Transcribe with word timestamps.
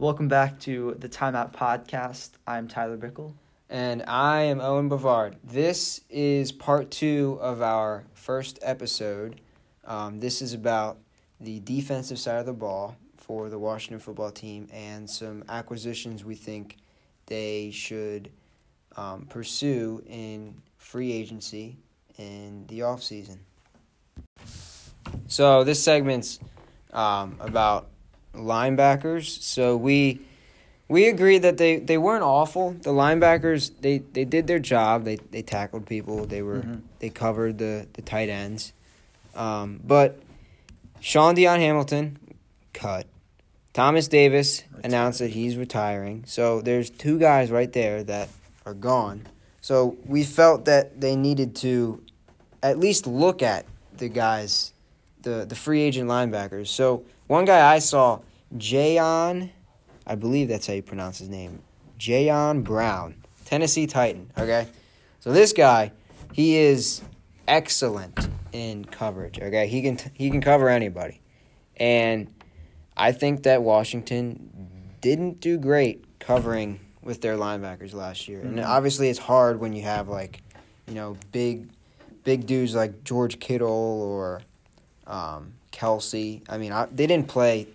Welcome 0.00 0.28
back 0.28 0.58
to 0.60 0.96
the 0.98 1.10
Timeout 1.10 1.52
Podcast. 1.52 2.30
I'm 2.46 2.68
Tyler 2.68 2.96
Bickle. 2.96 3.34
And 3.68 4.02
I 4.06 4.40
am 4.44 4.58
Owen 4.58 4.88
Bavard. 4.88 5.34
This 5.44 6.00
is 6.08 6.52
part 6.52 6.90
two 6.90 7.36
of 7.42 7.60
our 7.60 8.04
first 8.14 8.58
episode. 8.62 9.42
Um, 9.84 10.18
this 10.18 10.40
is 10.40 10.54
about 10.54 10.96
the 11.38 11.60
defensive 11.60 12.18
side 12.18 12.38
of 12.38 12.46
the 12.46 12.54
ball 12.54 12.96
for 13.18 13.50
the 13.50 13.58
Washington 13.58 14.00
football 14.00 14.30
team 14.30 14.68
and 14.72 15.08
some 15.08 15.44
acquisitions 15.50 16.24
we 16.24 16.34
think 16.34 16.78
they 17.26 17.70
should 17.70 18.30
um, 18.96 19.26
pursue 19.28 20.02
in 20.06 20.62
free 20.78 21.12
agency 21.12 21.76
in 22.16 22.64
the 22.68 22.78
offseason. 22.78 23.36
So, 25.26 25.62
this 25.62 25.84
segment's 25.84 26.40
um, 26.90 27.36
about 27.38 27.90
linebackers. 28.34 29.42
So, 29.42 29.76
we 29.76 30.20
we 30.88 31.06
agreed 31.08 31.38
that 31.42 31.56
they, 31.56 31.76
they 31.78 31.98
weren't 31.98 32.24
awful. 32.24 32.72
The 32.72 32.90
linebackers 32.90 33.70
they, 33.80 33.98
they 33.98 34.24
did 34.24 34.46
their 34.46 34.58
job. 34.58 35.04
They 35.04 35.16
they 35.16 35.42
tackled 35.42 35.86
people. 35.86 36.26
They 36.26 36.42
were 36.42 36.62
Mhm. 36.62 36.80
they 36.98 37.10
covered 37.10 37.58
the, 37.58 37.86
the 37.92 38.02
tight 38.02 38.28
ends. 38.28 38.72
Um, 39.36 39.80
but 39.84 40.20
Shaun 41.00 41.34
Dion 41.36 41.60
Hamilton 41.60 42.18
cut. 42.72 43.06
Thomas 43.72 44.08
Davis 44.08 44.64
announced 44.82 45.20
that 45.20 45.30
he's 45.30 45.56
retiring. 45.56 46.24
So 46.26 46.60
there's 46.60 46.90
two 46.90 47.20
guys 47.20 47.52
right 47.52 47.72
there 47.72 48.02
that 48.02 48.28
are 48.66 48.74
gone. 48.74 49.28
So 49.60 49.96
we 50.04 50.24
felt 50.24 50.64
that 50.64 51.00
they 51.00 51.14
needed 51.14 51.54
to 51.56 52.02
at 52.64 52.78
least 52.80 53.06
look 53.06 53.42
at 53.42 53.64
the 53.96 54.08
guys, 54.08 54.72
the 55.22 55.44
the 55.46 55.54
free 55.54 55.80
agent 55.82 56.08
linebackers. 56.08 56.68
So 56.68 57.04
one 57.26 57.44
guy 57.44 57.72
I 57.74 57.78
saw, 57.78 58.20
Jayon, 58.56 59.50
I 60.06 60.14
believe 60.14 60.48
that's 60.48 60.66
how 60.66 60.72
you 60.74 60.82
pronounce 60.82 61.18
his 61.18 61.28
name, 61.28 61.60
Jayon 61.98 62.64
Brown, 62.64 63.14
Tennessee 63.44 63.86
Titan. 63.86 64.30
Okay, 64.38 64.66
so 65.20 65.32
this 65.32 65.52
guy, 65.52 65.92
he 66.32 66.56
is 66.56 67.02
excellent 67.48 68.28
in 68.52 68.84
coverage. 68.84 69.38
Okay, 69.40 69.66
he 69.68 69.82
can 69.82 69.98
he 70.14 70.30
can 70.30 70.40
cover 70.40 70.68
anybody, 70.68 71.20
and 71.76 72.32
I 72.96 73.12
think 73.12 73.42
that 73.44 73.62
Washington 73.62 74.50
didn't 75.00 75.40
do 75.40 75.58
great 75.58 76.18
covering 76.18 76.78
with 77.02 77.22
their 77.22 77.36
linebackers 77.36 77.94
last 77.94 78.28
year, 78.28 78.42
and 78.42 78.58
Mhm. 78.58 78.66
obviously 78.66 79.08
it's 79.08 79.18
hard 79.18 79.58
when 79.58 79.72
you 79.72 79.82
have 79.82 80.08
like, 80.08 80.42
you 80.86 80.92
know, 80.94 81.16
big, 81.32 81.70
big 82.24 82.46
dudes 82.46 82.74
like 82.74 83.02
George 83.04 83.38
Kittle 83.40 83.70
or 84.02 84.42
um, 85.10 85.52
Kelce. 85.72 86.42
I 86.48 86.56
mean, 86.58 86.72
I, 86.72 86.86
they 86.86 87.06
didn't 87.06 87.28
play 87.28 87.66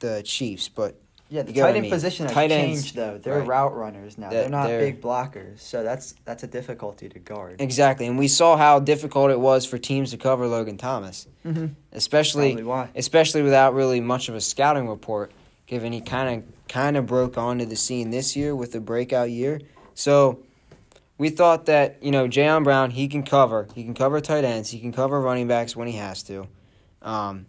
the 0.00 0.22
Chiefs, 0.24 0.68
but 0.68 0.96
Yeah, 1.28 1.42
the 1.42 1.48
You 1.50 1.54
get 1.54 1.60
what 1.62 1.66
tight 1.68 1.72
I 1.72 1.76
end 1.76 1.82
mean. 1.82 1.90
position 1.90 2.26
has 2.26 2.34
Tight 2.34 2.50
ends- 2.52 2.82
changed 2.82 2.96
though. 2.96 3.18
They're 3.18 3.38
right. 3.38 3.48
route 3.48 3.74
runners 3.76 4.18
now. 4.18 4.28
They're- 4.30 4.42
They're, 4.42 4.50
not 4.50 4.66
they're- 4.68 4.80
big 4.80 5.00
blockers, 5.00 5.60
so 5.60 5.82
that's 5.82 6.14
that's 6.24 6.42
a 6.42 6.46
difficulty 6.46 7.08
to 7.08 7.18
guard. 7.18 7.60
exactly, 7.60 8.06
and 8.06 8.18
we 8.18 8.28
saw 8.28 8.56
how 8.56 8.78
difficult 8.80 9.30
it 9.30 9.40
was 9.40 9.64
for 9.64 9.78
teams 9.78 10.10
to 10.10 10.16
cover 10.18 10.46
Logan 10.46 10.76
Thomas, 10.76 11.26
Mm-hmm. 11.46 11.66
especially 11.92 12.62
especially 12.94 13.42
without 13.42 13.74
really 13.74 14.00
much 14.00 14.28
of 14.28 14.34
a 14.34 14.40
scouting 14.40 14.88
report, 14.88 15.32
given 15.66 15.92
he 15.92 16.00
kind 16.00 16.28
of 16.42 16.68
kind 16.68 16.96
of 16.96 17.06
broke 17.06 17.36
onto 17.38 17.64
the 17.64 17.76
scene 17.76 18.10
this 18.10 18.36
year 18.36 18.54
with 18.54 18.72
the 18.72 18.80
breakout 18.80 19.30
year. 19.30 19.60
So 19.94 20.40
we 21.18 21.28
thought 21.30 21.66
that 21.66 22.02
you 22.02 22.10
know 22.10 22.26
Jayon 22.28 22.64
Brown 22.64 22.90
he 22.90 23.08
can 23.08 23.22
cover, 23.22 23.68
he 23.74 23.84
can 23.84 23.94
cover 23.94 24.20
tight 24.20 24.44
ends, 24.44 24.70
he 24.70 24.80
can 24.80 24.92
cover 24.92 25.20
running 25.20 25.48
backs 25.48 25.74
when 25.76 25.86
he 25.88 25.94
has 25.96 26.22
to. 26.24 26.46
Um, 27.02 27.46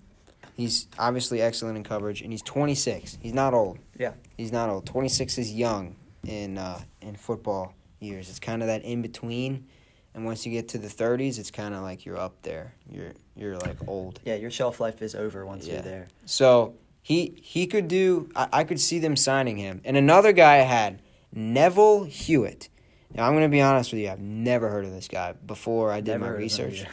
he's 0.55 0.87
obviously 0.99 1.41
excellent 1.41 1.77
in 1.77 1.83
coverage, 1.83 2.21
and 2.21 2.31
he's 2.31 2.41
26. 2.41 3.17
He's 3.21 3.33
not 3.33 3.53
old. 3.53 3.79
Yeah. 3.97 4.13
he's 4.37 4.51
not 4.51 4.69
old. 4.69 4.85
26 4.85 5.37
is 5.37 5.53
young 5.53 5.95
in 6.25 6.57
uh, 6.57 6.79
in 7.01 7.15
football 7.15 7.73
years. 7.99 8.29
It's 8.29 8.39
kind 8.39 8.61
of 8.61 8.67
that 8.67 8.83
in 8.83 9.01
between. 9.01 9.67
And 10.15 10.25
once 10.25 10.45
you 10.45 10.51
get 10.51 10.67
to 10.69 10.77
the 10.77 10.87
30s, 10.89 11.39
it's 11.39 11.49
kind 11.49 11.73
of 11.73 11.81
like 11.81 12.05
you're 12.05 12.17
up 12.19 12.41
there. 12.43 12.75
You're 12.89 13.13
you're 13.35 13.57
like 13.57 13.77
old. 13.87 14.19
Yeah, 14.25 14.35
your 14.35 14.51
shelf 14.51 14.79
life 14.79 15.01
is 15.01 15.15
over 15.15 15.45
once 15.45 15.65
Yeah. 15.65 15.73
you're 15.73 15.81
there. 15.81 16.07
So 16.25 16.75
he 17.01 17.33
he 17.41 17.65
could 17.67 17.87
do. 17.87 18.29
I, 18.35 18.47
I 18.53 18.63
could 18.63 18.79
see 18.79 18.99
them 18.99 19.15
signing 19.15 19.57
him. 19.57 19.81
And 19.85 19.97
another 19.97 20.31
guy 20.31 20.55
I 20.57 20.61
had 20.61 21.01
Neville 21.31 22.03
Hewitt. 22.03 22.69
Now 23.15 23.27
I'm 23.27 23.33
gonna 23.33 23.49
be 23.49 23.61
honest 23.61 23.91
with 23.91 24.01
you. 24.01 24.09
I've 24.09 24.19
never 24.19 24.69
heard 24.69 24.85
of 24.85 24.91
this 24.91 25.07
guy 25.07 25.33
before 25.33 25.91
I 25.91 25.97
did 26.01 26.11
Never 26.11 26.19
my 26.19 26.27
heard 26.27 26.43
of 26.43 26.51
them 26.51 26.65
research. 26.69 26.85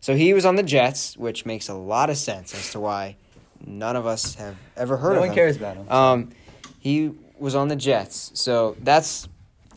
So 0.00 0.14
he 0.14 0.32
was 0.34 0.44
on 0.46 0.56
the 0.56 0.62
Jets, 0.62 1.16
which 1.16 1.44
makes 1.44 1.68
a 1.68 1.74
lot 1.74 2.08
of 2.10 2.16
sense 2.16 2.54
as 2.54 2.70
to 2.72 2.80
why 2.80 3.16
none 3.64 3.96
of 3.96 4.06
us 4.06 4.36
have 4.36 4.56
ever 4.76 4.96
heard 4.96 5.14
no 5.14 5.20
of 5.22 5.26
one 5.26 5.34
cares 5.34 5.56
about 5.56 5.76
him. 5.76 5.90
Um, 5.90 6.30
he 6.78 7.10
was 7.38 7.54
on 7.54 7.68
the 7.68 7.76
Jets, 7.76 8.30
so 8.34 8.76
that's. 8.80 9.28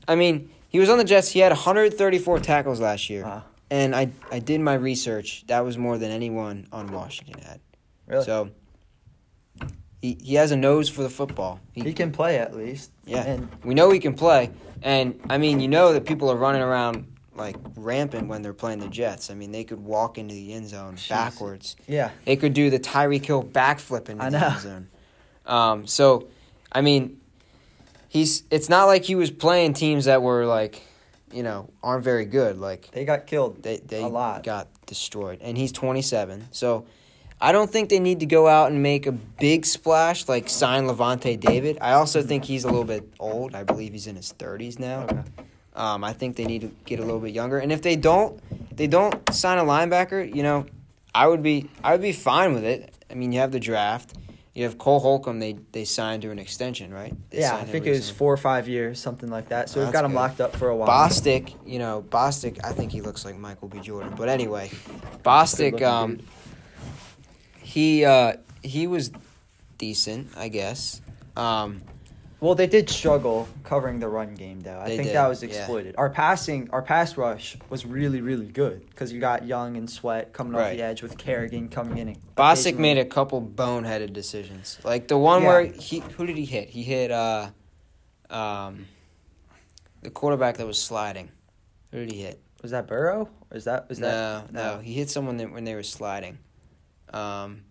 I 0.07 0.15
mean, 0.15 0.49
he 0.69 0.79
was 0.79 0.89
on 0.89 0.97
the 0.97 1.03
Jets. 1.03 1.29
He 1.29 1.39
had 1.39 1.51
134 1.51 2.39
tackles 2.39 2.79
last 2.79 3.09
year, 3.09 3.23
Wow. 3.23 3.43
and 3.69 3.95
I 3.95 4.09
I 4.31 4.39
did 4.39 4.61
my 4.61 4.73
research. 4.75 5.43
That 5.47 5.61
was 5.65 5.77
more 5.77 5.97
than 5.97 6.11
anyone 6.11 6.67
on 6.71 6.91
Washington 6.91 7.41
had. 7.41 7.59
Really? 8.07 8.25
So 8.25 8.49
he 10.01 10.17
he 10.21 10.35
has 10.35 10.51
a 10.51 10.55
nose 10.57 10.89
for 10.89 11.03
the 11.03 11.09
football. 11.09 11.59
he 11.73 11.93
can 11.93 12.11
play 12.11 12.37
at 12.39 12.55
least. 12.55 12.91
Yeah. 13.05 13.23
And 13.23 13.47
We 13.63 13.73
know 13.73 13.91
he 13.91 13.99
can 13.99 14.13
play, 14.13 14.51
and 14.81 15.19
I 15.29 15.37
mean, 15.37 15.59
you 15.59 15.67
know 15.67 15.93
that 15.93 16.05
people 16.05 16.29
are 16.31 16.35
running 16.37 16.61
around 16.61 17.10
like 17.35 17.55
rampant 17.75 18.27
when 18.27 18.41
they're 18.41 18.53
playing 18.53 18.79
the 18.79 18.87
Jets. 18.87 19.29
I 19.31 19.33
mean, 19.35 19.51
they 19.51 19.63
could 19.63 19.79
walk 19.83 20.17
into 20.17 20.33
the 20.33 20.53
end 20.53 20.67
zone 20.69 20.95
Jeez. 20.95 21.09
backwards. 21.09 21.75
yeah, 21.87 22.11
They 22.25 22.35
could 22.35 22.53
do 22.53 22.69
the 22.69 22.79
Tyreek 22.79 23.25
Hill 23.25 23.43
backflip 23.43 24.09
into 24.09 24.23
I 24.23 24.29
the 24.29 24.39
know. 24.39 24.47
end 24.47 24.59
zone. 24.59 24.87
Um, 25.45 25.87
so, 25.87 26.27
I 26.71 26.81
mean, 26.81 27.19
he's. 28.09 28.43
It's 28.51 28.69
not 28.69 28.85
like 28.85 29.03
he 29.03 29.15
was 29.15 29.31
playing 29.31 29.73
teams 29.73 30.05
that 30.05 30.21
were 30.21 30.45
like, 30.45 30.81
you 31.31 31.43
know, 31.43 31.69
aren't 31.81 32.03
very 32.03 32.25
good. 32.25 32.57
Like 32.57 32.91
they 32.91 33.05
got 33.05 33.27
killed. 33.27 33.63
they 33.63 33.77
they 33.77 34.03
A 34.03 34.07
lot. 34.07 34.43
got 34.43 34.67
destroyed, 34.85 35.39
and 35.41 35.57
he's 35.57 35.71
27. 35.71 36.47
So, 36.51 36.85
I 37.39 37.51
don't 37.53 37.71
think 37.71 37.89
they 37.89 37.99
need 37.99 38.19
to 38.19 38.25
go 38.25 38.47
out 38.47 38.71
and 38.71 38.83
make 38.83 39.07
a 39.07 39.11
big 39.13 39.65
splash 39.65 40.27
like 40.27 40.47
sign 40.49 40.85
Lavonte 40.85 41.39
David. 41.39 41.77
I 41.81 41.93
also 41.93 42.21
think 42.21 42.43
he's 42.45 42.65
a 42.65 42.67
little 42.67 42.83
bit 42.83 43.11
old. 43.19 43.55
I 43.55 43.63
believe 43.63 43.93
he's 43.93 44.07
in 44.07 44.15
his 44.17 44.33
30s 44.37 44.77
now. 44.79 45.03
Okay. 45.03 45.23
Um, 45.81 46.03
I 46.03 46.13
think 46.13 46.35
they 46.35 46.45
need 46.45 46.61
to 46.61 46.71
get 46.85 46.99
a 46.99 47.01
little 47.03 47.19
bit 47.19 47.33
younger. 47.33 47.57
And 47.57 47.71
if 47.71 47.81
they 47.81 47.95
don't, 47.95 48.39
if 48.69 48.77
they 48.77 48.85
don't 48.87 49.15
sign 49.33 49.57
a 49.57 49.63
linebacker, 49.63 50.21
you 50.35 50.43
know, 50.43 50.67
I 51.15 51.25
would 51.25 51.41
be 51.41 51.69
I 51.83 51.91
would 51.93 52.01
be 52.01 52.11
fine 52.13 52.53
with 52.53 52.63
it. 52.63 52.93
I 53.09 53.15
mean, 53.15 53.31
you 53.31 53.39
have 53.39 53.51
the 53.51 53.59
draft. 53.59 54.13
You 54.53 54.65
have 54.65 54.77
Cole 54.77 54.99
Holcomb. 54.99 55.39
They 55.39 55.53
they 55.71 55.85
signed 55.85 56.21
to 56.21 56.29
an 56.29 56.37
extension, 56.37 56.93
right? 56.93 57.15
They 57.31 57.39
Yeah, 57.39 57.55
I 57.55 57.63
think 57.63 57.87
it 57.87 57.91
was 57.91 58.11
four 58.11 58.31
or 58.31 58.37
five 58.37 58.67
years, 58.67 58.99
something 58.99 59.29
like 59.29 59.49
that. 59.49 59.69
So 59.69 59.79
Oh, 59.79 59.83
we've 59.85 59.91
got 59.93 60.01
that's 60.03 60.05
him 60.05 60.11
good. 60.11 60.17
locked 60.17 60.41
up 60.41 60.55
for 60.55 60.69
a 60.69 60.75
while. 60.75 60.87
Bostic, 60.87 61.55
you 61.65 61.79
know, 61.79 62.03
Bostic. 62.09 62.59
I 62.63 62.73
think 62.73 62.91
he 62.91 63.01
looks 63.01 63.25
like 63.25 63.37
Michael 63.37 63.67
B. 63.69 63.79
Jordan. 63.79 64.13
But 64.15 64.29
anyway, 64.29 64.69
Bostic. 65.23 65.81
Um, 65.81 66.17
dude. 66.17 66.25
he 67.61 68.05
uh, 68.05 68.33
he 68.61 68.87
was 68.87 69.11
decent, 69.79 70.29
I 70.37 70.47
guess. 70.49 71.01
Um, 71.35 71.81
Well, 72.41 72.55
they 72.55 72.65
did 72.65 72.89
struggle 72.89 73.47
covering 73.63 73.99
the 73.99 74.07
run 74.07 74.33
game, 74.33 74.61
though. 74.61 74.79
I 74.79 74.89
They 74.89 74.95
think 74.97 75.09
did, 75.09 75.15
that 75.15 75.27
was 75.27 75.43
yeah. 75.43 75.49
exploited. 75.49 75.93
Our 75.99 76.09
passing, 76.09 76.71
our 76.71 76.81
pass 76.81 77.15
rush 77.15 77.55
was 77.69 77.85
really, 77.85 78.19
really 78.19 78.47
good 78.47 78.89
because 78.89 79.13
you 79.13 79.19
got 79.19 79.45
Young 79.45 79.77
and 79.77 79.87
Sweat 79.87 80.33
coming 80.33 80.55
off 80.55 80.61
Right. 80.61 80.75
the 80.75 80.83
edge 80.83 81.03
with 81.03 81.19
Kerrigan 81.19 81.69
coming 81.69 81.99
in. 81.99 82.07
and 82.09 82.17
occasionally- 82.35 82.81
made 82.81 82.97
a 82.97 83.05
couple 83.05 83.43
boneheaded 83.43 84.11
decisions, 84.11 84.79
like 84.83 85.07
the 85.07 85.19
one 85.19 85.43
Yeah. 85.43 85.47
where 85.47 85.63
he 85.65 85.99
who 85.99 86.25
did 86.25 86.35
he 86.35 86.45
hit? 86.45 86.69
He 86.69 86.81
hit 86.81 87.11
uh, 87.11 87.49
um, 88.31 88.87
the 90.01 90.09
quarterback 90.09 90.57
that 90.57 90.65
was 90.65 90.81
sliding. 90.81 91.29
Who 91.91 91.99
did 92.05 92.11
he 92.11 92.21
hit? 92.23 92.41
Was 92.63 92.71
that 92.71 92.87
Burrow? 92.87 93.29
Or 93.51 93.57
is 93.57 93.65
that? 93.65 93.87
Was 93.87 93.99
no, 93.99 94.07
that? 94.07 94.51
no, 94.51 94.79
he 94.79 94.93
hit 94.93 95.11
someone 95.11 95.37
that, 95.37 95.51
when 95.51 95.63
they 95.63 95.75
were 95.75 95.83
sliding. 95.83 96.39
Um, 97.13 97.61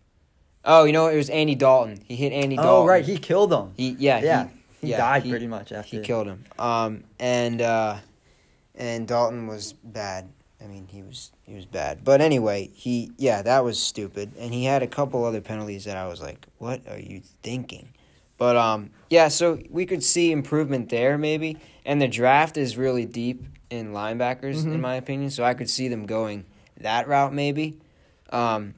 oh, 0.65 0.85
you 0.85 0.93
know 0.93 1.05
what? 1.05 1.15
it 1.15 1.17
was 1.17 1.31
Andy 1.31 1.57
Dalton. 1.57 1.99
He 2.05 2.15
hit 2.15 2.33
Andy 2.33 2.55
Dalton. 2.55 2.73
Oh, 2.73 2.87
right. 2.87 3.05
He 3.05 3.17
killed 3.19 3.53
him. 3.53 3.73
He 3.77 3.97
yeah 3.99 4.21
Yeah, 4.21 4.45
he, 4.49 4.51
He 4.81 4.89
yeah, 4.91 4.97
died 4.99 5.23
he- 5.25 5.31
pretty 5.31 5.47
much 5.47 5.73
after. 5.73 5.97
he 5.97 6.03
killed 6.03 6.27
him. 6.27 6.45
Um, 6.59 7.05
and 7.19 7.61
uh, 7.61 7.97
and 8.75 9.07
Dalton 9.07 9.47
was 9.47 9.75
bad. 9.85 10.29
I 10.63 10.67
mean, 10.67 10.87
he 10.89 11.03
was 11.03 11.33
he 11.43 11.55
was 11.55 11.67
bad. 11.67 12.05
But 12.05 12.21
anyway, 12.21 12.71
he 12.75 13.13
yeah, 13.19 13.43
that 13.43 13.65
was 13.65 13.79
stupid. 13.81 14.33
And 14.39 14.53
he 14.55 14.65
had 14.65 14.83
a 14.83 14.87
couple 14.87 15.25
other 15.25 15.41
penalties 15.41 15.85
that 15.85 15.97
I 15.97 16.07
was 16.07 16.21
like, 16.23 16.47
what 16.59 16.81
are 16.89 16.99
you 16.99 17.21
thinking? 17.43 17.91
But 18.39 18.57
um, 18.57 18.91
yeah, 19.11 19.29
so 19.29 19.59
we 19.69 19.85
could 19.85 20.03
see 20.03 20.33
improvement 20.33 20.89
there 20.89 21.19
maybe. 21.19 21.59
And 21.85 22.01
the 22.01 22.09
draft 22.09 22.57
is 22.57 22.77
really 22.77 23.05
deep 23.05 23.43
in 23.71 23.93
linebackers, 23.93 24.65
Mhm. 24.65 24.75
in 24.75 24.81
my 24.81 24.95
opinion. 24.97 25.31
So 25.31 25.45
I 25.45 25.55
could 25.55 25.69
see 25.69 25.89
them 25.89 26.07
going 26.07 26.45
that 26.79 27.07
route 27.07 27.33
maybe. 27.35 27.79
Um, 28.31 28.75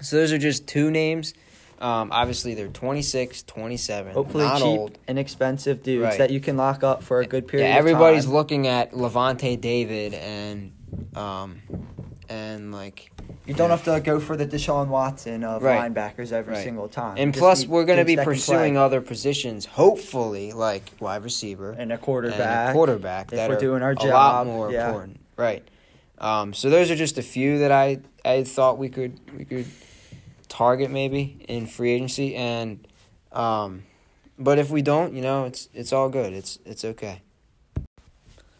so 0.00 0.16
those 0.16 0.32
are 0.32 0.38
just 0.38 0.66
two 0.66 0.90
names. 0.90 1.34
Um, 1.80 2.10
obviously, 2.12 2.54
they're 2.54 2.68
26, 2.68 3.42
27. 3.42 4.12
Hopefully, 4.14 4.44
not 4.44 4.58
cheap, 4.58 4.66
old. 4.66 4.98
inexpensive 5.08 5.82
dudes 5.82 6.04
Right. 6.04 6.18
that 6.18 6.30
you 6.30 6.40
can 6.40 6.56
lock 6.56 6.82
up 6.84 7.02
for 7.02 7.20
a 7.20 7.26
good 7.26 7.46
period. 7.48 7.66
Yeah, 7.68 7.76
everybody's 7.76 8.26
looking 8.26 8.66
at 8.66 8.92
Lavonte 8.92 9.60
David 9.60 10.14
and 10.14 10.72
um, 11.16 11.60
and 12.28 12.72
like 12.72 13.10
You 13.46 13.52
don't 13.52 13.68
Yeah. 13.68 13.76
have 13.76 13.84
to 13.84 14.00
go 14.00 14.20
for 14.20 14.36
the 14.38 14.46
Deshaun 14.46 14.88
Watson 14.88 15.44
of 15.44 15.62
Right. 15.62 15.92
linebackers 15.92 16.32
every 16.32 16.54
Right. 16.54 16.64
single 16.64 16.88
time. 16.88 17.16
and 17.18 17.32
Just 17.34 17.40
plus 17.40 17.66
we're 17.66 17.84
going 17.84 17.98
to 17.98 18.04
be 18.06 18.16
pursuing 18.16 18.78
other 18.78 19.02
positions, 19.02 19.66
hopefully 19.66 20.52
like 20.52 20.84
wide 21.00 21.22
receiver 21.24 21.72
and 21.72 21.90
a 21.90 21.94
and 21.96 22.02
quarterback. 22.02 22.70
a 22.70 22.72
quarterback 22.72 23.32
if 23.32 23.36
that 23.36 23.50
we're 23.50 23.56
are 23.56 23.60
doing 23.60 23.82
our 23.82 23.94
job, 23.94 24.06
a 24.06 24.08
lot 24.14 24.46
more 24.46 24.70
yeah. 24.72 24.86
important. 24.86 25.20
Right. 25.36 25.62
Um, 26.18 26.54
so 26.54 26.70
those 26.70 26.90
are 26.90 26.96
just 26.96 27.18
a 27.18 27.22
few 27.22 27.58
that 27.58 27.70
I 27.72 27.98
I 28.24 28.44
thought 28.44 28.78
we 28.78 28.88
could 28.88 29.18
we 29.36 29.44
could 29.44 29.66
target 30.54 30.88
maybe 30.88 31.44
in 31.48 31.66
free 31.66 31.90
agency 31.90 32.36
and 32.36 32.86
um, 33.32 33.82
but 34.38 34.58
if 34.58 34.70
we 34.70 34.82
don't, 34.82 35.12
you 35.12 35.20
know, 35.20 35.44
it's 35.44 35.68
it's 35.74 35.92
all 35.92 36.08
good. 36.08 36.32
It's 36.32 36.58
it's 36.64 36.84
okay. 36.84 37.22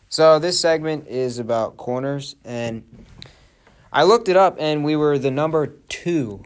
So 0.08 0.38
this 0.38 0.58
segment 0.60 1.06
is 1.08 1.38
about 1.38 1.76
corners 1.76 2.34
and 2.44 2.82
I 3.92 4.02
looked 4.04 4.28
it 4.28 4.36
up 4.36 4.56
and 4.58 4.84
we 4.84 4.96
were 4.96 5.18
the 5.18 5.30
number 5.30 5.66
2 5.88 6.44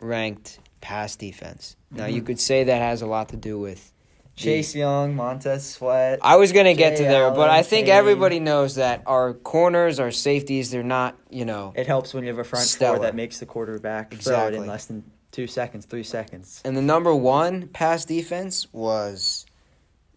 ranked 0.00 0.58
pass 0.80 1.16
defense. 1.16 1.76
Now 1.90 2.06
you 2.06 2.22
Mhm. 2.22 2.26
could 2.26 2.40
say 2.40 2.64
that 2.64 2.80
has 2.80 3.02
a 3.02 3.06
lot 3.06 3.28
to 3.30 3.36
do 3.36 3.58
with 3.58 3.92
Chase 4.36 4.74
Young, 4.74 5.14
Montez 5.14 5.68
Sweat. 5.70 6.18
I 6.22 6.36
was 6.36 6.52
gonna 6.52 6.74
get 6.74 6.96
to 6.96 7.02
there, 7.04 7.30
but 7.30 7.50
I 7.50 7.62
think 7.62 7.86
Payne. 7.86 7.94
everybody 7.96 8.40
knows 8.40 8.74
that 8.76 9.02
our 9.06 9.32
corners, 9.32 10.00
our 10.00 10.10
safeties, 10.10 10.70
they're 10.70 10.82
not, 10.82 11.16
you 11.30 11.44
know. 11.44 11.72
It 11.76 11.86
helps 11.86 12.12
when 12.12 12.24
you 12.24 12.30
have 12.30 12.38
a 12.38 12.44
front 12.44 12.64
Stellar. 12.66 12.96
four 12.96 13.04
that 13.06 13.14
makes 13.14 13.38
the 13.38 13.46
quarterback 13.46 14.10
throw 14.10 14.16
it 14.16 14.18
Exactly. 14.18 14.58
in 14.58 14.66
less 14.66 14.86
than 14.86 15.04
two 15.30 15.46
seconds, 15.46 15.86
three 15.86 16.02
seconds. 16.02 16.60
And 16.64 16.76
the 16.76 16.82
number 16.82 17.14
one 17.14 17.68
pass 17.68 18.04
defense 18.04 18.66
was 18.72 19.46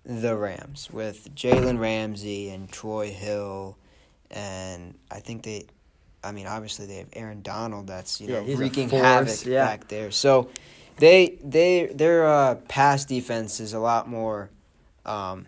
the 0.03 0.35
Rams 0.35 0.89
with 0.91 1.33
Jalen 1.35 1.79
Ramsey 1.79 2.49
and 2.49 2.71
Troy 2.71 3.11
Hill, 3.11 3.77
and 4.31 4.95
I 5.11 5.19
think 5.19 5.43
they, 5.43 5.65
I 6.23 6.31
mean, 6.31 6.47
obviously 6.47 6.87
they 6.87 6.95
have 6.97 7.09
Aaron 7.13 7.41
Donald 7.43 7.87
that's 7.87 8.19
you 8.19 8.29
know 8.29 8.39
a 8.39 8.55
wreaking 8.55 8.89
havoc 8.89 9.45
yeah. 9.45 9.65
back 9.65 9.87
there. 9.89 10.09
So 10.11 10.49
they 10.97 11.37
they 11.43 11.87
their 11.87 12.25
uh, 12.27 12.55
pass 12.67 13.05
defense 13.05 13.59
is 13.59 13.73
a 13.73 13.79
lot 13.79 14.07
more, 14.09 14.49
um, 15.05 15.45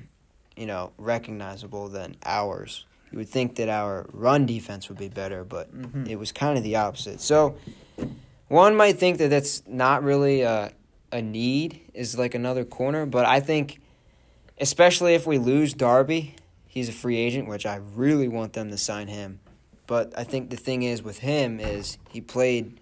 you 0.55 0.65
know, 0.65 0.91
recognizable 0.97 1.87
than 1.89 2.15
ours. 2.25 2.85
You 3.11 3.17
would 3.17 3.29
think 3.29 3.55
that 3.55 3.69
our 3.69 4.05
run 4.13 4.45
defense 4.45 4.87
would 4.89 4.97
be 4.99 5.09
better, 5.09 5.43
but 5.43 5.75
Mhm. 5.75 6.07
it 6.07 6.17
was 6.17 6.31
kind 6.31 6.57
of 6.57 6.63
the 6.63 6.75
opposite. 6.75 7.19
So 7.21 7.55
one 8.47 8.75
might 8.75 8.99
think 8.99 9.17
that 9.17 9.29
that's 9.29 9.63
not 9.67 10.03
really 10.03 10.41
a, 10.41 10.71
a 11.11 11.21
need 11.21 11.81
is 11.93 12.17
like 12.17 12.35
another 12.35 12.63
corner, 12.65 13.05
but 13.07 13.25
I 13.25 13.39
think 13.39 13.79
especially 14.59 15.15
if 15.15 15.25
we 15.25 15.37
lose 15.39 15.73
Darby, 15.73 16.35
he's 16.67 16.89
a 16.89 16.91
free 16.91 17.17
agent, 17.17 17.47
which 17.47 17.65
I 17.65 17.77
really 17.95 18.27
want 18.27 18.53
them 18.53 18.69
to 18.69 18.77
sign 18.77 19.07
him. 19.07 19.39
But 19.87 20.13
I 20.15 20.23
think 20.23 20.51
the 20.51 20.57
thing 20.57 20.83
is 20.83 21.01
with 21.01 21.19
him 21.19 21.59
is 21.59 21.97
he 22.09 22.21
played 22.21 22.79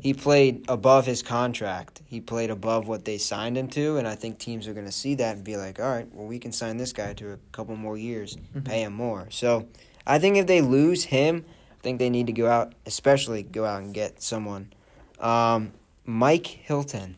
he 0.00 0.14
played 0.14 0.64
above 0.68 1.06
his 1.06 1.22
contract. 1.22 2.02
He 2.04 2.20
played 2.20 2.50
above 2.50 2.88
what 2.88 3.04
they 3.04 3.18
signed 3.18 3.56
him 3.56 3.68
to, 3.68 3.96
and 3.98 4.06
I 4.08 4.14
think 4.14 4.38
teams 4.38 4.66
are 4.68 4.72
going 4.74 4.86
to 4.86 4.92
see 4.92 5.14
that 5.16 5.36
and 5.36 5.44
be 5.44 5.56
like, 5.56 5.78
"All 5.80 5.86
right, 5.90 6.08
well 6.12 6.26
we 6.26 6.38
can 6.38 6.52
sign 6.52 6.76
this 6.76 6.92
guy 6.92 7.12
to 7.14 7.32
a 7.32 7.38
couple 7.52 7.76
more 7.76 7.96
years, 7.96 8.36
Mhm. 8.54 8.64
pay 8.64 8.82
him 8.82 8.92
more." 8.94 9.28
So, 9.30 9.66
I 10.06 10.18
think 10.18 10.36
if 10.36 10.46
they 10.46 10.60
lose 10.60 11.04
him, 11.04 11.44
I 11.70 11.82
think 11.82 11.98
they 11.98 12.10
need 12.10 12.26
to 12.26 12.32
go 12.32 12.48
out, 12.48 12.74
especially 12.86 13.42
go 13.42 13.64
out 13.64 13.82
and 13.82 13.92
get 13.94 14.22
someone. 14.22 14.72
Um, 15.20 15.72
Mike 16.04 16.46
Hilton, 16.46 17.16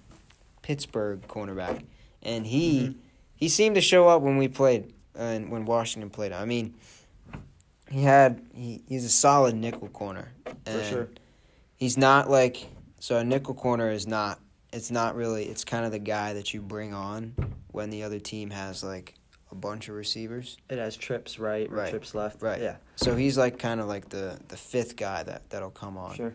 Pittsburgh 0.63 1.21
cornerback, 1.29 1.83
and 2.23 2.47
he 2.47 2.81
Mhm. 2.89 2.95
he 3.37 3.49
seemed 3.49 3.75
to 3.75 3.81
show 3.81 4.09
up 4.09 4.23
when 4.23 4.37
we 4.39 4.49
played 4.49 4.93
and 5.15 5.51
when 5.51 5.65
Washington 5.65 6.09
played. 6.11 6.33
I 6.33 6.45
mean, 6.45 6.75
he 7.91 8.03
had 8.03 8.41
he, 8.55 8.83
he's 8.89 9.05
a 9.05 9.09
solid 9.11 9.55
nickel 9.55 9.89
corner 9.89 10.33
For 10.67 10.83
sure. 10.85 11.09
He's 11.77 11.97
not 11.99 12.31
like 12.31 12.69
so 13.01 13.17
a 13.19 13.25
nickel 13.25 13.55
corner 13.55 13.91
is 13.91 14.07
not. 14.07 14.41
It's 14.73 14.91
not 14.91 15.15
really. 15.15 15.45
It's 15.45 15.65
kind 15.65 15.85
of 15.85 15.93
the 15.93 15.99
guy 15.99 16.33
that 16.35 16.53
you 16.53 16.61
bring 16.61 16.95
on 16.95 17.35
when 17.71 17.91
the 17.91 18.03
other 18.03 18.19
team 18.19 18.51
has 18.51 18.83
like 18.83 19.15
a 19.51 19.55
bunch 19.55 19.89
of 19.89 19.95
receivers. 19.95 20.57
It 20.69 20.79
has 20.79 20.97
trips 20.97 21.39
right, 21.39 21.71
Right. 21.71 21.91
trips 21.91 22.15
left. 22.15 22.43
Right. 22.43 22.61
Yeah. 22.61 22.77
So 22.97 23.15
he's 23.15 23.39
like 23.39 23.59
kind 23.59 23.81
of 23.81 23.87
like 23.87 24.09
the 24.09 24.39
the 24.49 24.57
fifth 24.57 24.97
guy 24.97 25.23
that 25.23 25.49
that'll 25.51 25.71
come 25.71 25.97
on. 25.97 26.15
Sure. 26.15 26.35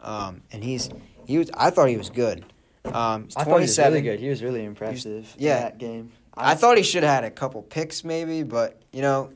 Um, 0.00 0.42
and 0.52 0.62
he's 0.62 0.88
he 1.26 1.38
was. 1.38 1.50
I 1.54 1.70
thought 1.70 1.88
he 1.88 1.96
was 1.96 2.10
good. 2.10 2.44
Um, 2.84 3.24
he's 3.24 3.36
I 3.36 3.44
thought 3.44 3.56
he 3.56 3.62
was 3.62 3.78
really 3.78 4.02
good. 4.02 4.20
He 4.20 4.28
was 4.28 4.42
really 4.42 4.64
impressive 4.64 5.34
yeah. 5.38 5.56
in 5.56 5.62
that 5.62 5.78
game. 5.78 6.12
I 6.36 6.54
thought 6.54 6.76
he 6.76 6.82
should 6.82 7.02
have 7.02 7.14
had 7.14 7.24
a 7.24 7.30
couple 7.30 7.62
picks 7.62 8.04
maybe, 8.04 8.42
but 8.42 8.80
you 8.92 9.00
know, 9.02 9.30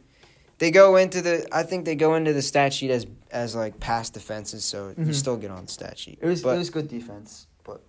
they 0.61 0.71
go 0.71 0.95
into 0.97 1.21
the. 1.21 1.47
I 1.51 1.65
think 1.65 1.85
they 1.85 1.97
go 1.97 2.15
into 2.15 2.33
the 2.33 2.43
stat 2.43 2.73
sheet 2.73 2.91
as 2.93 3.07
as 3.33 3.57
like 3.57 3.81
pass 3.81 4.09
defenses, 4.11 4.65
so 4.65 4.91
you 4.97 5.07
Mhm. 5.07 5.15
still 5.15 5.37
get 5.37 5.51
on 5.51 5.65
the 5.67 5.71
stat 5.73 5.99
sheet. 5.99 6.19
it 6.23 6.27
was 6.27 6.43
but, 6.43 6.55
it 6.55 6.59
was 6.59 6.71
good 6.71 6.87
defense, 6.89 7.49
but 7.65 7.81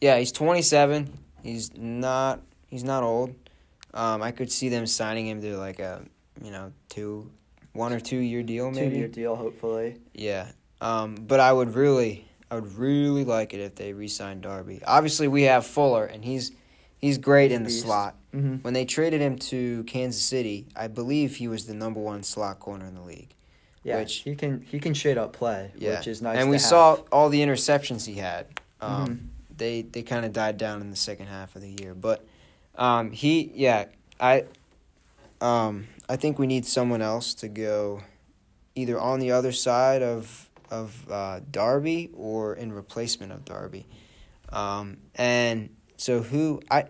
Yeah, 0.00 0.18
he's 0.18 0.32
27. 0.32 1.12
He's 1.42 1.70
not 1.76 2.40
he's 2.68 2.84
not 2.84 3.02
old. 3.02 3.34
Um, 3.94 4.22
I 4.22 4.30
could 4.30 4.50
see 4.50 4.68
them 4.70 4.86
signing 4.86 5.26
him 5.26 5.40
to 5.42 5.56
like 5.58 5.78
a 5.78 6.02
you 6.42 6.50
know 6.50 6.72
two, 6.88 7.30
one 7.72 7.92
or 7.92 8.00
two 8.00 8.18
year 8.18 8.42
deal 8.42 8.70
maybe. 8.70 8.90
two 8.90 8.96
year 8.96 9.08
deal 9.08 9.36
hopefully. 9.36 9.96
Yeah. 10.14 10.48
Um, 10.80 11.14
but 11.14 11.40
I 11.40 11.52
would 11.52 11.74
really 11.74 12.26
I 12.50 12.54
would 12.54 12.74
really 12.76 13.24
like 13.24 13.54
it 13.54 13.60
if 13.60 13.74
they 13.74 13.92
re-signed 13.92 14.42
Darby. 14.42 14.80
Obviously, 14.86 15.26
we 15.26 15.42
have 15.44 15.66
Fuller, 15.66 16.04
and 16.04 16.24
he's 16.24 16.52
he's 17.06 17.18
great 17.18 17.52
in 17.52 17.62
the 17.62 17.68
Beast. 17.68 17.82
slot. 17.84 18.14
Mm-hmm. 18.34 18.56
When 18.56 18.74
they 18.74 18.84
traded 18.84 19.20
him 19.20 19.36
to 19.50 19.84
Kansas 19.84 20.22
City, 20.22 20.66
I 20.76 20.88
believe 20.88 21.36
he 21.36 21.48
was 21.48 21.66
the 21.66 21.74
number 21.74 22.00
one 22.00 22.22
slot 22.22 22.60
corner 22.60 22.84
in 22.86 22.94
the 22.94 23.00
league. 23.02 23.30
Yeah, 23.82 23.98
Which- 24.00 24.16
he 24.24 24.34
can 24.34 24.62
he 24.70 24.78
can 24.80 24.94
straight 24.94 25.16
up 25.16 25.32
play, 25.32 25.70
Yeah. 25.76 25.98
which 25.98 26.06
is 26.08 26.20
nice. 26.20 26.38
and 26.38 26.50
we 26.50 26.56
have. 26.56 26.62
saw 26.62 26.94
all 27.12 27.28
the 27.28 27.40
interceptions 27.40 28.04
he 28.06 28.14
had. 28.16 28.46
Um, 28.80 29.06
Mhm. 29.06 29.18
They 29.56 29.82
they 29.82 30.02
kind 30.02 30.26
of 30.26 30.32
died 30.32 30.58
down 30.58 30.80
in 30.82 30.90
the 30.90 30.96
second 30.96 31.28
half 31.28 31.56
of 31.56 31.62
the 31.62 31.74
year, 31.80 31.94
but 31.94 32.26
um, 32.76 33.10
he 33.12 33.50
yeah 33.54 33.86
I 34.20 34.44
um, 35.40 35.86
I 36.08 36.16
think 36.16 36.38
we 36.38 36.46
need 36.46 36.66
someone 36.66 37.00
else 37.02 37.32
to 37.34 37.48
go 37.48 38.02
either 38.74 38.98
on 39.00 39.20
the 39.20 39.30
other 39.32 39.52
side 39.52 40.02
of 40.02 40.50
of 40.70 41.06
uh, 41.10 41.40
Darby 41.50 42.10
or 42.14 42.54
in 42.54 42.72
replacement 42.72 43.30
of 43.32 43.44
Darby. 43.44 43.86
Um, 44.50 44.96
and 45.14 45.70
so 45.96 46.22
who 46.22 46.60
I 46.70 46.84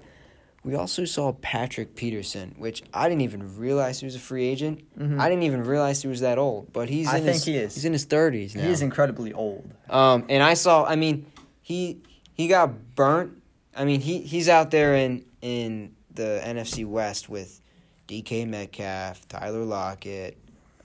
we 0.65 0.75
also 0.75 1.05
saw 1.05 1.33
Patrick 1.33 1.95
Peterson, 1.95 2.55
which 2.59 2.83
I 2.93 3.09
didn't 3.09 3.21
even 3.23 3.57
realize 3.57 4.01
he 4.01 4.07
was 4.07 4.17
a 4.17 4.19
free 4.21 4.47
agent. 4.47 4.83
Mhm. 4.99 5.21
I 5.21 5.29
didn't 5.29 5.45
even 5.45 5.63
realize 5.63 6.03
he 6.03 6.09
was 6.09 6.21
that 6.21 6.39
old, 6.39 6.73
but 6.73 6.89
he's 6.89 7.07
I 7.07 7.19
in 7.19 7.23
think 7.25 7.35
his, 7.35 7.45
he 7.45 7.57
is. 7.57 7.75
He's 7.77 7.85
in 7.85 7.93
his 7.93 8.05
thirties 8.05 8.55
now. 8.57 8.63
He 8.65 8.71
is 8.71 8.83
incredibly 8.83 9.33
old. 9.33 9.71
Um, 9.89 10.25
and 10.29 10.43
I 10.43 10.55
saw. 10.55 10.85
I 10.85 10.97
mean, 10.97 11.27
he 11.63 12.01
he 12.35 12.49
got 12.49 12.95
burnt. 12.97 13.33
I 13.77 13.85
mean, 13.85 14.01
he 14.01 14.19
he's 14.23 14.49
out 14.49 14.71
there 14.73 14.97
in 14.97 15.25
in 15.41 15.95
the 16.13 16.41
NFC 16.45 16.85
West 16.85 17.29
with 17.29 17.61
DK 18.09 18.45
Metcalf, 18.49 19.29
Tyler 19.29 19.65
Lockett, 19.65 20.37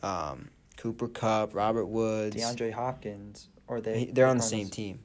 um, 0.03 0.49
Cooper 0.77 1.07
Kupp, 1.07 1.55
Robert 1.55 1.85
Woods. 1.85 2.35
DeAndre 2.35 2.71
Hopkins, 2.73 3.47
or 3.67 3.79
they 3.81 3.99
He- 3.99 4.11
they're 4.11 4.27
on 4.27 4.37
the 4.37 4.43
same 4.43 4.69
team. 4.69 4.99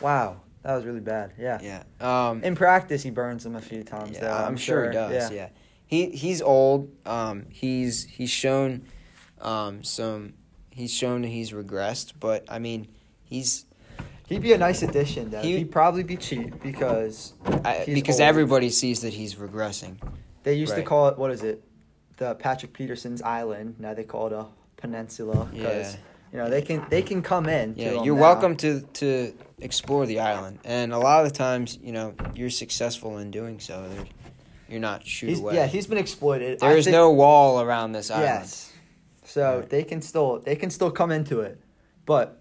Wow, 0.00 0.40
that 0.62 0.74
was 0.76 0.84
really 0.84 1.00
bad. 1.00 1.32
Yeah. 1.38 1.58
Yeah. 1.62 1.82
Um, 2.00 2.42
In 2.44 2.54
practice, 2.54 3.02
he 3.02 3.10
burns 3.10 3.44
them 3.44 3.56
a 3.56 3.60
few 3.60 3.82
times. 3.82 4.12
yeah, 4.12 4.20
though, 4.20 4.32
I'm, 4.46 4.56
sure, 4.56 4.86
he 4.88 4.92
does. 4.92 5.30
Yeah. 5.30 5.36
Yeah. 5.36 5.48
He 5.86 6.10
he's 6.10 6.40
old. 6.40 6.90
Um, 7.06 7.46
he's 7.50 8.04
he's 8.04 8.30
shown 8.30 8.82
um 9.40 9.82
some. 9.84 10.34
He's 10.70 10.92
shown 10.92 11.20
that 11.22 11.28
he's 11.28 11.52
regressed, 11.52 12.14
but 12.18 12.44
I 12.48 12.58
mean, 12.58 12.88
he's 13.24 13.66
He'd 14.28 14.40
be 14.40 14.54
a 14.54 14.58
nice 14.58 14.82
addition, 14.82 15.28
though. 15.30 15.42
He- 15.42 15.58
He'd 15.58 15.70
probably 15.70 16.02
be 16.04 16.16
cheap 16.16 16.62
because 16.62 17.34
I, 17.64 17.82
because 17.86 18.18
old. 18.20 18.28
everybody 18.28 18.70
sees 18.70 19.02
that 19.02 19.12
he's 19.12 19.34
regressing. 19.34 19.96
they 20.44 20.54
used 20.54 20.74
to 20.74 20.82
call 20.82 21.08
it 21.08 21.18
what 21.18 21.30
is 21.30 21.42
it, 21.42 21.62
the 22.16 22.34
Patrick 22.36 22.72
Peterson's 22.72 23.20
Island. 23.20 23.74
Now 23.78 23.92
they 23.92 24.04
call 24.04 24.28
it 24.28 24.32
a 24.32 24.46
peninsula 24.78 25.48
because 25.52 25.92
Yeah. 25.94 25.98
you 26.32 26.38
know 26.38 26.48
they 26.48 26.62
can 26.62 26.86
they 26.88 27.02
can 27.02 27.20
come 27.20 27.46
in. 27.48 27.74
Yeah, 27.76 27.90
him 27.90 28.04
you're 28.04 28.14
now. 28.16 28.22
welcome 28.22 28.56
to 28.56 28.80
to 28.80 29.34
explore 29.62 30.06
the 30.06 30.20
island, 30.20 30.58
and 30.64 30.92
a 30.92 30.98
lot 30.98 31.24
of 31.24 31.30
the 31.32 31.36
times, 31.36 31.78
you 31.82 31.92
know, 31.92 32.14
you're 32.34 32.50
successful 32.50 33.18
in 33.18 33.30
doing 33.30 33.60
so. 33.60 33.88
There, 33.88 34.04
you're 34.68 34.80
not 34.80 35.02
He's, 35.02 35.38
away. 35.40 35.54
yeah, 35.54 35.66
he's 35.66 35.86
been 35.86 35.98
exploited. 35.98 36.60
there 36.60 36.70
I 36.70 36.74
is 36.74 36.84
think- 36.84 36.94
no 36.94 37.10
wall 37.12 37.60
around 37.60 37.92
this 37.92 38.10
island. 38.10 38.26
Yes. 38.26 38.72
So 39.24 39.60
Right. 39.60 39.68
they 39.70 39.84
can 39.84 40.02
still 40.02 40.40
they 40.40 40.56
can 40.56 40.70
still 40.70 40.90
come 40.90 41.10
into 41.10 41.40
it, 41.40 41.60
but 42.06 42.38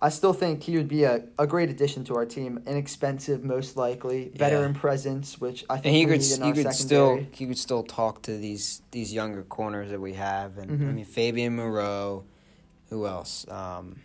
I 0.00 0.10
still 0.10 0.34
think 0.34 0.62
he 0.62 0.76
would 0.76 0.88
be 0.88 1.04
a, 1.04 1.22
a 1.38 1.46
great 1.46 1.70
addition 1.70 2.04
to 2.04 2.16
our 2.16 2.26
team. 2.26 2.62
Inexpensive, 2.66 3.42
most 3.42 3.78
likely, 3.78 4.30
veteran 4.36 4.74
presence, 4.74 5.40
which 5.40 5.64
I 5.70 5.76
think 5.78 5.86
And 5.86 5.96
he 5.96 6.04
could 6.04 6.22
he 6.22 6.52
could 6.62 6.74
still 6.74 7.16
he 7.32 7.46
could 7.46 7.56
still 7.58 7.82
talk 7.82 8.22
to 8.22 8.36
these 8.36 8.82
these 8.90 9.12
younger 9.14 9.42
corners 9.42 9.90
that 9.90 10.00
we 10.00 10.12
have, 10.14 10.58
and 10.58 10.70
I 10.70 10.74
Mhm. 10.74 10.94
mean 10.96 11.04
Fabian 11.06 11.56
Moreau, 11.56 12.24
who 12.90 13.06
else? 13.06 13.46
Um, 13.48 14.00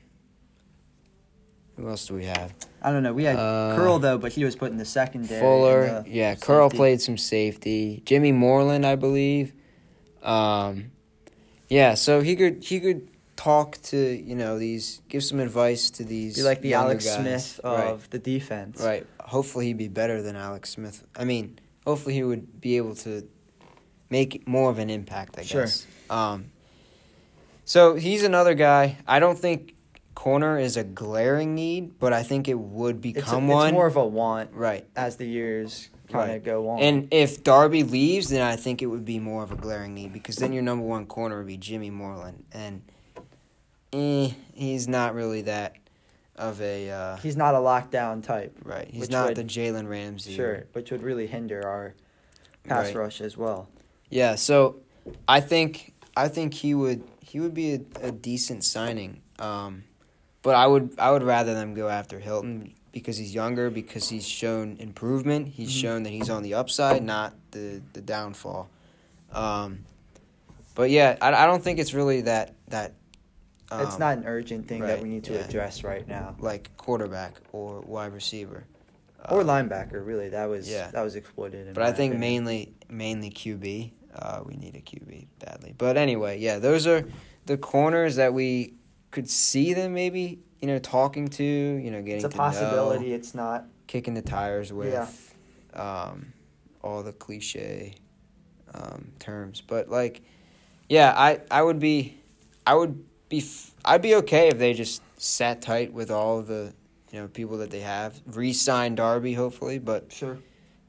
who 1.81 1.89
else 1.89 2.05
do 2.07 2.13
we 2.13 2.25
have? 2.25 2.53
I 2.81 2.91
don't 2.91 3.03
know. 3.03 3.13
We 3.13 3.23
had 3.23 3.35
Uh, 3.37 3.75
Curl 3.75 3.99
though, 3.99 4.17
but 4.17 4.31
he 4.33 4.45
was 4.45 4.55
put 4.55 4.71
in 4.71 4.77
the 4.77 4.85
secondary. 4.85 5.39
Fuller, 5.41 6.03
the 6.03 6.09
yeah. 6.09 6.35
Curl 6.35 6.69
played 6.69 7.01
some 7.01 7.17
safety. 7.17 8.01
Jimmy 8.05 8.31
Moreland, 8.31 8.85
I 8.85 8.95
believe. 8.95 9.53
Um, 10.23 10.91
yeah, 11.69 11.93
so 11.95 12.21
he 12.21 12.35
could 12.35 12.63
he 12.63 12.79
could 12.79 13.07
talk 13.35 13.77
to 13.81 13.97
you 13.97 14.35
know 14.35 14.59
these, 14.59 15.01
give 15.09 15.23
some 15.23 15.39
advice 15.39 15.89
to 15.91 16.03
these. 16.03 16.35
Be 16.35 16.43
like 16.43 16.61
the 16.61 16.75
Alex 16.75 17.05
guys. 17.05 17.15
Smith 17.15 17.59
right. 17.63 17.87
of 17.87 18.09
the 18.11 18.19
defense. 18.19 18.81
Right. 18.81 19.05
Hopefully 19.21 19.67
he'd 19.67 19.77
be 19.77 19.87
better 19.87 20.21
than 20.21 20.35
Alex 20.35 20.69
Smith. 20.71 21.03
I 21.15 21.23
mean, 21.23 21.57
hopefully 21.85 22.13
he 22.15 22.23
would 22.23 22.61
be 22.61 22.77
able 22.77 22.95
to 22.95 23.27
make 24.09 24.47
more 24.47 24.69
of 24.69 24.77
an 24.77 24.89
impact, 24.89 25.39
I 25.39 25.43
Sure. 25.43 25.61
guess. 25.63 25.87
Um 26.09 26.51
so 27.65 27.95
he's 27.95 28.23
another 28.23 28.53
guy. 28.53 28.97
I 29.07 29.19
don't 29.19 29.39
think 29.39 29.73
corner 30.15 30.57
is 30.59 30.77
a 30.77 30.83
glaring 30.83 31.55
need, 31.55 31.97
but 31.99 32.13
I 32.13 32.23
think 32.23 32.47
it 32.47 32.59
would 32.59 32.97
It's, 32.97 33.01
become 33.01 33.45
it's 33.45 33.53
one. 33.53 33.67
It's 33.69 33.73
more 33.73 33.87
of 33.87 33.95
a 33.95 34.05
want 34.05 34.51
right. 34.53 34.85
as 34.95 35.15
the 35.17 35.25
years 35.25 35.89
kind 36.09 36.29
of 36.31 36.35
Right. 36.35 36.43
go 36.43 36.69
on. 36.69 36.79
And 36.81 37.07
if 37.11 37.43
Darby 37.43 37.83
leaves, 37.83 38.29
then 38.29 38.41
I 38.41 38.55
think 38.57 38.81
it 38.81 38.87
would 38.87 39.05
be 39.05 39.19
more 39.19 39.43
of 39.43 39.51
a 39.51 39.55
glaring 39.55 39.93
need 39.93 40.11
because 40.13 40.35
then 40.35 40.51
your 40.53 40.63
number 40.63 40.85
one 40.85 41.05
corner 41.05 41.37
would 41.37 41.47
be 41.47 41.57
Jimmy 41.57 41.89
Moreland, 41.89 42.43
and 42.51 42.81
eh, 43.93 44.31
he's 44.53 44.87
not 44.87 45.13
really 45.15 45.41
that 45.43 45.75
of 46.35 46.61
a 46.61 46.89
uh, 46.89 47.15
he's 47.17 47.37
not 47.37 47.53
a 47.55 47.59
lockdown 47.59 48.23
type. 48.23 48.57
right. 48.63 48.89
He's 48.91 49.09
not 49.09 49.27
would- 49.29 49.37
the 49.37 49.43
Jalen 49.43 49.87
Ramsey. 49.87 50.33
or- 50.33 50.35
Sure, 50.35 50.63
which 50.73 50.91
would 50.91 51.03
really 51.03 51.27
hinder 51.27 51.65
our 51.67 51.93
pass 52.63 52.87
Right. 52.87 52.95
rush 52.95 53.21
as 53.21 53.37
well. 53.37 53.69
Yeah, 54.09 54.35
so 54.35 54.77
I 55.27 55.39
think 55.39 55.93
I 56.17 56.27
think 56.27 56.53
he 56.53 56.73
would 56.73 57.03
he 57.21 57.39
would 57.39 57.53
be 57.53 57.73
a, 57.75 57.79
a 58.01 58.11
decent 58.11 58.63
signing. 58.63 59.21
Um, 59.39 59.83
but 60.41 60.55
I 60.55 60.67
would 60.67 60.95
I 60.97 61.11
would 61.11 61.23
rather 61.23 61.53
them 61.53 61.73
go 61.73 61.87
after 61.89 62.19
Hilton 62.19 62.73
because 62.91 63.17
he's 63.17 63.33
younger, 63.33 63.69
because 63.69 64.09
he's 64.09 64.27
shown 64.27 64.75
improvement. 64.79 65.47
He's 65.47 65.69
Mhm. 65.71 65.81
shown 65.81 66.03
that 66.03 66.09
he's 66.09 66.29
on 66.29 66.43
the 66.43 66.53
upside, 66.55 67.03
not 67.03 67.33
the 67.51 67.81
the 67.93 68.01
downfall. 68.01 68.69
Um, 69.31 69.85
but 70.75 70.89
yeah, 70.89 71.17
I, 71.21 71.33
I 71.33 71.45
don't 71.45 71.63
think 71.63 71.79
it's 71.79 71.93
really 71.93 72.21
that 72.21 72.53
that. 72.69 72.93
Um, 73.71 73.81
it's 73.87 73.97
not 73.99 74.17
an 74.17 74.25
urgent 74.25 74.67
thing 74.67 74.81
that 74.81 75.01
we 75.01 75.07
need 75.07 75.23
to 75.25 75.33
yeah. 75.33 75.39
address 75.45 75.83
right 75.85 76.05
now. 76.05 76.35
like 76.39 76.75
quarterback 76.75 77.35
or 77.53 77.79
wide 77.79 78.11
receiver. 78.13 78.65
Or 79.29 79.41
Uh, 79.41 79.43
linebacker, 79.45 80.05
really. 80.05 80.27
That 80.29 80.49
was 80.49 80.69
yeah. 80.69 80.91
that 80.91 81.01
was 81.03 81.15
exploited. 81.15 81.67
In 81.67 81.73
But 81.73 81.83
I 81.83 81.93
think 81.93 82.13
opinion. 82.15 82.19
mainly 82.45 82.73
mainly 82.89 83.29
QB. 83.29 83.91
Uh, 84.13 84.41
we 84.45 84.55
need 84.57 84.75
a 84.75 84.81
QB 84.81 85.27
badly. 85.39 85.73
But 85.77 85.95
anyway, 85.95 86.37
yeah, 86.39 86.59
those 86.59 86.85
are 86.85 87.05
the 87.45 87.57
corners 87.57 88.17
that 88.17 88.33
we 88.33 88.73
could 89.11 89.29
see 89.29 89.73
them 89.73 89.93
maybe 89.93 90.39
you 90.61 90.67
know 90.67 90.79
talking 90.79 91.27
to 91.27 91.43
you 91.43 91.91
know 91.91 92.01
getting 92.01 92.25
it's 92.25 92.35
a 92.35 92.37
possibility. 92.37 93.09
know, 93.09 93.15
It's 93.15 93.35
not. 93.35 93.65
kicking 93.87 94.13
the 94.13 94.21
tires 94.21 94.71
with 94.73 94.93
Yeah. 95.75 95.81
um, 95.81 96.33
all 96.81 97.03
the 97.03 97.13
cliche 97.13 97.95
um, 98.73 99.11
terms. 99.19 99.61
But 99.61 99.89
like, 99.89 100.21
yeah, 100.89 101.13
I 101.15 101.41
I 101.51 101.61
would 101.61 101.79
be 101.79 102.17
I 102.65 102.75
would 102.75 103.03
be 103.29 103.43
i'd 103.85 104.01
be 104.01 104.15
okay 104.15 104.49
if 104.49 104.57
they 104.59 104.73
just 104.73 105.01
sat 105.17 105.61
tight 105.61 105.93
with 105.93 106.11
all 106.11 106.41
the 106.41 106.73
you 107.11 107.19
know 107.21 107.27
people 107.29 107.57
that 107.59 107.71
they 107.71 107.79
have 107.79 108.19
re-sign 108.25 108.95
Darby 108.95 109.33
hopefully, 109.33 109.79
but 109.79 110.11
Sure. 110.11 110.37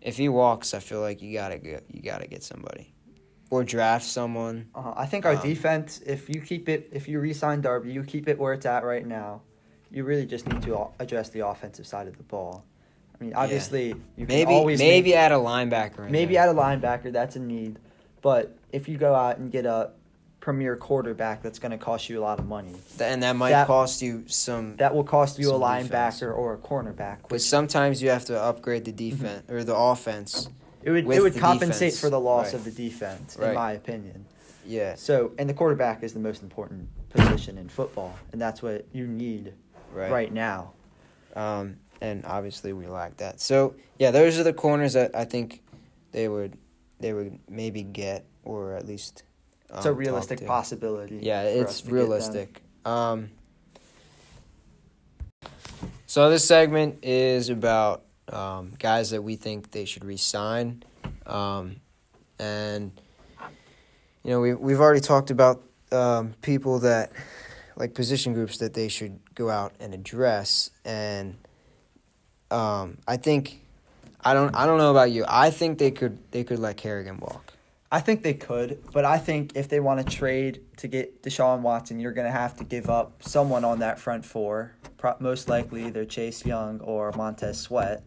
if 0.00 0.16
he 0.16 0.28
walks, 0.28 0.74
I 0.74 0.80
feel 0.80 1.00
like 1.00 1.22
you 1.22 1.32
gotta 1.32 1.58
get 1.58 1.84
you 1.90 2.02
gotta 2.02 2.26
get 2.26 2.42
somebody, 2.42 2.91
or 3.52 3.62
draft 3.62 4.06
someone. 4.06 4.66
Uh, 4.74 4.94
I 4.96 5.04
think 5.04 5.26
our 5.26 5.34
Um, 5.34 5.42
defense, 5.42 6.00
if 6.06 6.30
you 6.30 6.40
keep 6.40 6.70
it, 6.70 6.88
if 6.90 7.06
you 7.06 7.20
re-sign 7.20 7.60
Darby, 7.60 7.92
you 7.92 8.02
keep 8.02 8.26
it 8.26 8.38
where 8.38 8.54
it's 8.54 8.64
at 8.64 8.82
right 8.82 9.06
now. 9.06 9.42
You 9.90 10.04
really 10.04 10.24
just 10.24 10.48
need 10.48 10.62
to 10.62 10.86
address 10.98 11.28
the 11.28 11.46
offensive 11.46 11.86
side 11.86 12.08
of 12.08 12.16
the 12.16 12.22
ball. 12.22 12.64
I 13.14 13.22
mean, 13.22 13.34
obviously, 13.34 13.88
you 13.88 14.24
can 14.24 14.28
Maybe 14.28 14.54
always 14.54 14.78
maybe 14.78 15.10
make- 15.10 15.16
add 15.18 15.32
a 15.32 15.36
linebacker. 15.36 16.08
Maybe 16.08 16.34
there. 16.34 16.44
add 16.44 16.48
a 16.48 16.54
linebacker. 16.58 17.12
That's 17.12 17.36
a 17.36 17.40
need, 17.40 17.78
but 18.22 18.56
if 18.72 18.88
you 18.88 18.96
go 18.96 19.14
out 19.14 19.36
and 19.36 19.52
get 19.52 19.66
a 19.66 19.90
premier 20.40 20.74
quarterback, 20.74 21.42
that's 21.42 21.58
going 21.58 21.72
to 21.72 21.78
cost 21.78 22.08
you 22.08 22.18
a 22.18 22.24
lot 22.24 22.38
of 22.38 22.46
money. 22.46 22.72
And 22.98 23.22
that 23.22 23.36
might 23.36 23.50
that- 23.50 23.66
cost 23.66 24.00
you 24.00 24.24
some. 24.28 24.76
That 24.76 24.94
will 24.94 25.04
cost 25.04 25.38
you 25.38 25.50
a 25.50 25.58
linebacker 25.58 25.88
defense. 26.20 26.22
or 26.22 26.54
a 26.54 26.56
cornerback, 26.56 27.18
But 27.28 27.42
sometimes 27.42 28.02
you 28.02 28.08
have 28.08 28.24
to 28.24 28.40
upgrade 28.42 28.86
the 28.86 28.92
defense 28.92 29.42
or 29.50 29.62
the 29.62 29.76
offense. 29.76 30.48
It 30.82 30.90
would 30.90 31.08
it 31.10 31.22
would 31.22 31.36
compensate 31.36 31.92
defense. 31.92 32.00
for 32.00 32.10
the 32.10 32.20
loss 32.20 32.46
Right. 32.46 32.54
of 32.54 32.64
the 32.64 32.70
defense, 32.70 33.36
Right. 33.38 33.48
in 33.50 33.54
my 33.54 33.72
opinion. 33.72 34.24
Yeah, 34.64 34.94
So, 34.94 35.32
and 35.38 35.48
the 35.50 35.54
quarterback 35.54 36.02
is 36.04 36.14
the 36.14 36.20
most 36.20 36.42
important 36.42 36.88
position 37.10 37.58
in 37.58 37.68
football, 37.68 38.14
and 38.32 38.40
that's 38.40 38.62
what 38.62 38.86
you 38.92 39.06
need 39.08 39.54
right. 39.92 40.10
right, 40.10 40.32
now. 40.32 40.72
Um, 41.34 41.78
and 42.00 42.24
obviously 42.26 42.72
we 42.72 42.86
lack 42.86 43.16
that. 43.18 43.40
So 43.40 43.74
yeah, 43.98 44.10
those 44.12 44.38
are 44.38 44.44
the 44.44 44.52
corners 44.52 44.92
that 44.92 45.14
I 45.16 45.24
think 45.24 45.62
they 46.12 46.28
would 46.28 46.56
they 47.00 47.12
would 47.12 47.38
maybe 47.48 47.82
get 47.82 48.24
or 48.44 48.74
at 48.74 48.86
least. 48.86 49.24
Um, 49.70 49.78
It's 49.78 49.86
a 49.86 49.92
realistic 49.92 50.46
possibility. 50.46 51.18
Yeah, 51.22 51.42
it's 51.42 51.78
to 51.78 51.82
get 51.82 51.88
them. 51.90 51.94
realistic. 51.98 52.62
Um, 52.84 53.30
so 56.06 56.28
this 56.30 56.44
segment 56.44 56.98
is 57.02 57.48
about 57.48 58.04
um, 58.28 58.72
guys 58.78 59.10
that 59.10 59.22
we 59.22 59.36
think 59.36 59.70
they 59.70 59.84
should 59.84 60.04
resign, 60.04 60.84
um, 61.26 61.76
and 62.38 62.92
you 64.22 64.30
know 64.30 64.40
we 64.40 64.54
we've 64.54 64.80
already 64.80 65.00
talked 65.00 65.30
about 65.30 65.62
um, 65.90 66.34
people 66.42 66.80
that 66.80 67.12
like 67.76 67.94
position 67.94 68.32
groups 68.32 68.58
that 68.58 68.74
they 68.74 68.88
should 68.88 69.18
go 69.34 69.50
out 69.50 69.74
and 69.80 69.94
address, 69.94 70.70
and 70.84 71.36
um, 72.50 72.98
I 73.08 73.16
think 73.16 73.60
I 74.20 74.34
don't 74.34 74.54
I 74.54 74.66
don't 74.66 74.78
know 74.78 74.90
about 74.90 75.10
you. 75.10 75.24
I 75.28 75.50
think 75.50 75.78
they 75.78 75.90
could 75.90 76.18
they 76.30 76.44
could 76.44 76.58
let 76.58 76.76
Kerrigan 76.76 77.18
walk. 77.18 77.52
I 77.90 78.00
think 78.00 78.22
they 78.22 78.32
could, 78.32 78.82
but 78.90 79.04
I 79.04 79.18
think 79.18 79.52
if 79.54 79.68
they 79.68 79.78
want 79.78 80.00
to 80.00 80.16
trade 80.16 80.62
to 80.78 80.88
get 80.88 81.22
Deshaun 81.22 81.60
Watson, 81.60 82.00
you're 82.00 82.12
going 82.12 82.26
to 82.26 82.32
have 82.32 82.56
to 82.56 82.64
give 82.64 82.88
up 82.88 83.22
someone 83.22 83.66
on 83.66 83.80
that 83.80 83.98
front 83.98 84.24
four. 84.24 84.74
Most 85.18 85.50
likely 85.50 85.84
either 85.84 86.06
Chase 86.06 86.46
Young 86.46 86.80
or 86.80 87.12
Montez 87.12 87.60
Sweat. 87.60 88.02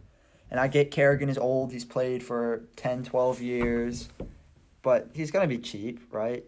And 0.56 0.62
I 0.62 0.68
get 0.68 0.90
Kerrigan 0.90 1.28
is 1.28 1.36
old. 1.36 1.70
He's 1.70 1.84
played 1.84 2.22
for 2.22 2.62
10, 2.76 3.04
12 3.04 3.42
years, 3.42 4.08
but 4.80 5.10
he's 5.12 5.30
going 5.30 5.46
to 5.46 5.54
be 5.54 5.62
cheap, 5.62 6.00
right? 6.10 6.44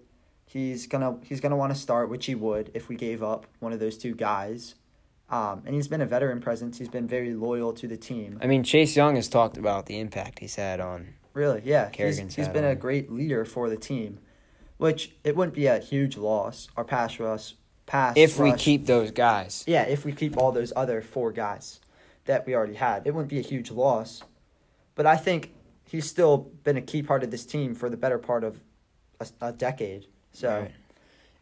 He's 0.46 0.86
going 0.86 1.02
to 1.02 1.26
he's 1.28 1.42
to 1.42 1.54
want 1.54 1.74
to 1.74 1.78
start, 1.78 2.08
which 2.08 2.24
he 2.24 2.34
would 2.34 2.70
if 2.72 2.88
we 2.88 2.96
gave 2.96 3.22
up 3.22 3.44
one 3.58 3.74
of 3.74 3.80
those 3.80 3.98
two 3.98 4.14
guys. 4.14 4.76
Um, 5.28 5.62
and 5.66 5.74
he's 5.74 5.88
been 5.88 6.00
a 6.00 6.06
veteran 6.06 6.40
presence. 6.40 6.78
He's 6.78 6.88
been 6.88 7.06
very 7.06 7.34
loyal 7.34 7.74
to 7.74 7.86
the 7.86 7.98
team. 7.98 8.38
I 8.40 8.46
mean, 8.46 8.64
Chase 8.64 8.96
Young 8.96 9.16
has 9.16 9.28
talked 9.28 9.58
about 9.58 9.84
the 9.84 10.00
impact 10.00 10.38
he's 10.38 10.54
had 10.54 10.80
on 10.80 11.08
Really, 11.34 11.60
yeah. 11.66 11.88
He's, 11.88 11.96
Kerrigan's 11.96 12.34
he's 12.34 12.46
had 12.46 12.54
been 12.54 12.64
a 12.64 12.74
great 12.74 13.12
leader 13.12 13.44
for 13.44 13.68
the 13.68 13.76
team, 13.76 14.20
which 14.78 15.12
it 15.22 15.36
wouldn't 15.36 15.54
be 15.54 15.66
a 15.66 15.80
huge 15.80 16.16
loss. 16.16 16.68
Our 16.78 16.84
pass 16.84 17.20
rush, 17.20 17.56
pass 17.84 18.16
if 18.16 18.38
we 18.38 18.54
keep 18.54 18.86
those 18.86 19.10
guys. 19.10 19.64
yeah, 19.66 19.82
if 19.82 20.06
we 20.06 20.12
keep 20.12 20.38
all 20.38 20.50
those 20.50 20.72
other 20.74 21.02
four 21.02 21.30
guys 21.30 21.80
that 22.28 22.46
we 22.46 22.54
already 22.54 22.74
had, 22.74 23.06
it 23.06 23.14
wouldn't 23.14 23.30
be 23.30 23.38
a 23.38 23.42
huge 23.42 23.70
loss. 23.70 24.22
But 24.94 25.06
I 25.06 25.16
think 25.16 25.52
he's 25.84 26.06
still 26.06 26.50
been 26.62 26.76
a 26.76 26.82
key 26.82 27.02
part 27.02 27.24
of 27.24 27.30
this 27.30 27.44
team 27.44 27.74
for 27.74 27.88
the 27.88 27.96
better 27.96 28.18
part 28.18 28.44
of 28.44 28.60
a, 29.18 29.26
a 29.40 29.52
decade. 29.52 30.06
So 30.32 30.60
Right. 30.60 30.72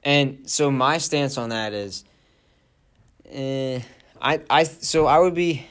And 0.05 0.49
so 0.49 0.71
my 0.71 0.99
stance 0.99 1.37
on 1.37 1.49
that 1.49 1.73
is, 1.73 2.05
eh, 3.29 3.81
I 4.23 4.41
I 4.49 4.63
so 4.63 5.07
I 5.07 5.19
would 5.19 5.35
be, 5.35 5.67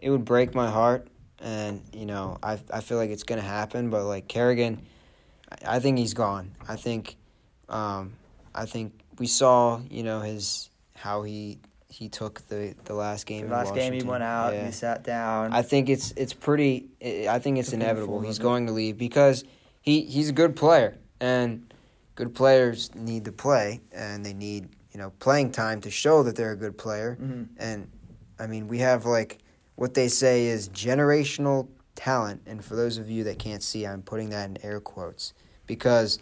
it 0.00 0.10
would 0.10 0.24
break 0.24 0.56
my 0.56 0.68
heart, 0.68 1.06
and 1.38 1.80
you 1.92 2.04
know 2.04 2.38
I 2.42 2.58
I 2.72 2.80
feel 2.80 2.98
like 2.98 3.10
it's 3.10 3.22
gonna 3.22 3.42
happen, 3.42 3.88
but 3.90 4.04
like 4.04 4.26
Kerrigan, 4.26 4.84
I, 5.52 5.76
I 5.76 5.78
think 5.78 5.98
he's 5.98 6.14
gone. 6.14 6.50
I 6.68 6.74
think, 6.74 7.16
um, 7.68 8.14
I 8.52 8.66
think 8.66 8.92
we 9.20 9.28
saw 9.28 9.80
you 9.88 10.02
know 10.02 10.18
his 10.20 10.68
how 10.96 11.22
he 11.22 11.60
he 11.96 12.08
took 12.10 12.46
the 12.48 12.74
the 12.84 12.92
last 12.94 13.26
game. 13.26 13.40
the 13.40 13.46
in 13.46 13.52
last 13.52 13.74
game 13.74 13.92
he 13.94 14.02
went 14.02 14.22
out, 14.22 14.52
Yeah. 14.52 14.66
he 14.66 14.72
sat 14.72 15.02
down. 15.02 15.52
I 15.54 15.62
think 15.62 15.88
it's 15.88 16.12
it's 16.16 16.34
pretty. 16.34 16.88
I 17.28 17.38
think 17.38 17.56
it's 17.58 17.68
It's 17.68 17.74
inevitable. 17.74 18.20
He's 18.20 18.38
going 18.38 18.66
to 18.66 18.72
leave 18.72 18.98
because 18.98 19.44
he 19.80 20.02
he's 20.02 20.28
a 20.28 20.32
good 20.34 20.54
player, 20.56 20.98
and 21.20 21.72
good 22.14 22.34
players 22.34 22.94
need 22.94 23.24
to 23.24 23.32
play, 23.32 23.80
and 23.92 24.24
they 24.26 24.34
need 24.34 24.68
you 24.92 24.98
know 24.98 25.10
playing 25.20 25.52
time 25.52 25.80
to 25.82 25.90
show 25.90 26.22
that 26.24 26.36
they're 26.36 26.52
a 26.52 26.56
good 26.56 26.76
player. 26.76 27.16
Mhm. 27.20 27.48
And 27.56 27.88
I 28.38 28.46
mean, 28.46 28.68
we 28.68 28.78
have 28.80 29.06
like 29.06 29.38
what 29.76 29.94
they 29.94 30.08
say 30.08 30.46
is 30.46 30.68
generational 30.68 31.68
talent, 31.94 32.42
and 32.46 32.62
for 32.62 32.76
those 32.76 32.98
of 32.98 33.08
you 33.08 33.24
that 33.24 33.38
can't 33.38 33.62
see, 33.62 33.86
I'm 33.86 34.02
putting 34.02 34.28
that 34.30 34.50
in 34.50 34.58
air 34.62 34.80
quotes 34.80 35.32
because 35.66 36.18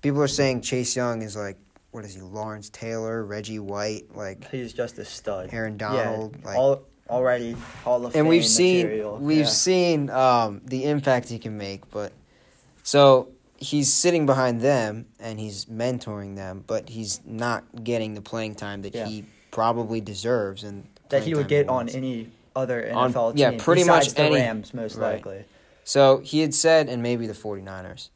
people 0.00 0.22
are 0.22 0.28
saying 0.28 0.62
Chase 0.62 0.96
Young 0.96 1.20
is 1.20 1.36
like 1.36 1.58
what 1.96 2.04
is 2.04 2.14
he, 2.14 2.20
Lawrence 2.20 2.68
Taylor, 2.68 3.24
Reggie 3.24 3.58
White, 3.58 4.14
like 4.14 4.50
He's 4.50 4.74
just 4.74 4.98
a 4.98 5.04
stud. 5.04 5.48
Aaron 5.50 5.78
Donald, 5.78 6.36
yeah, 6.38 6.46
like 6.46 6.58
all, 6.58 6.82
already 7.08 7.52
Hall 7.84 8.00
of 8.00 8.04
and 8.04 8.12
Fame 8.12 8.26
we've 8.26 8.44
seen 8.44 8.84
material. 8.84 9.16
we've 9.16 9.38
yeah. 9.38 9.44
seen 9.46 10.10
um, 10.10 10.60
the 10.66 10.84
impact 10.84 11.30
he 11.30 11.38
can 11.38 11.56
make. 11.56 11.90
But 11.90 12.12
so 12.82 13.28
he's 13.56 13.90
sitting 13.90 14.26
behind 14.26 14.60
them 14.60 15.06
and 15.18 15.40
he's 15.40 15.64
mentoring 15.64 16.36
them, 16.36 16.64
but 16.66 16.90
he's 16.90 17.22
not 17.24 17.64
getting 17.82 18.12
the 18.12 18.20
playing 18.20 18.56
time 18.56 18.82
that 18.82 18.94
Yeah. 18.94 19.06
he 19.06 19.24
probably 19.50 20.02
deserves 20.02 20.64
and 20.64 20.86
that 21.08 21.22
he 21.22 21.34
would 21.34 21.48
get 21.48 21.66
on 21.70 21.88
any 21.88 22.28
other 22.54 22.92
On- 22.92 23.10
NFL 23.10 23.30
team. 23.32 23.38
yeah, 23.38 23.56
pretty 23.58 23.84
much 23.84 24.10
the 24.10 24.20
any- 24.20 24.34
Rams, 24.34 24.74
most 24.74 24.96
right. 24.96 25.14
likely. 25.14 25.46
So 25.84 26.18
he 26.18 26.40
had 26.40 26.52
said, 26.52 26.90
and 26.90 27.02
maybe 27.02 27.26
the 27.26 27.32
49ers. 27.32 28.10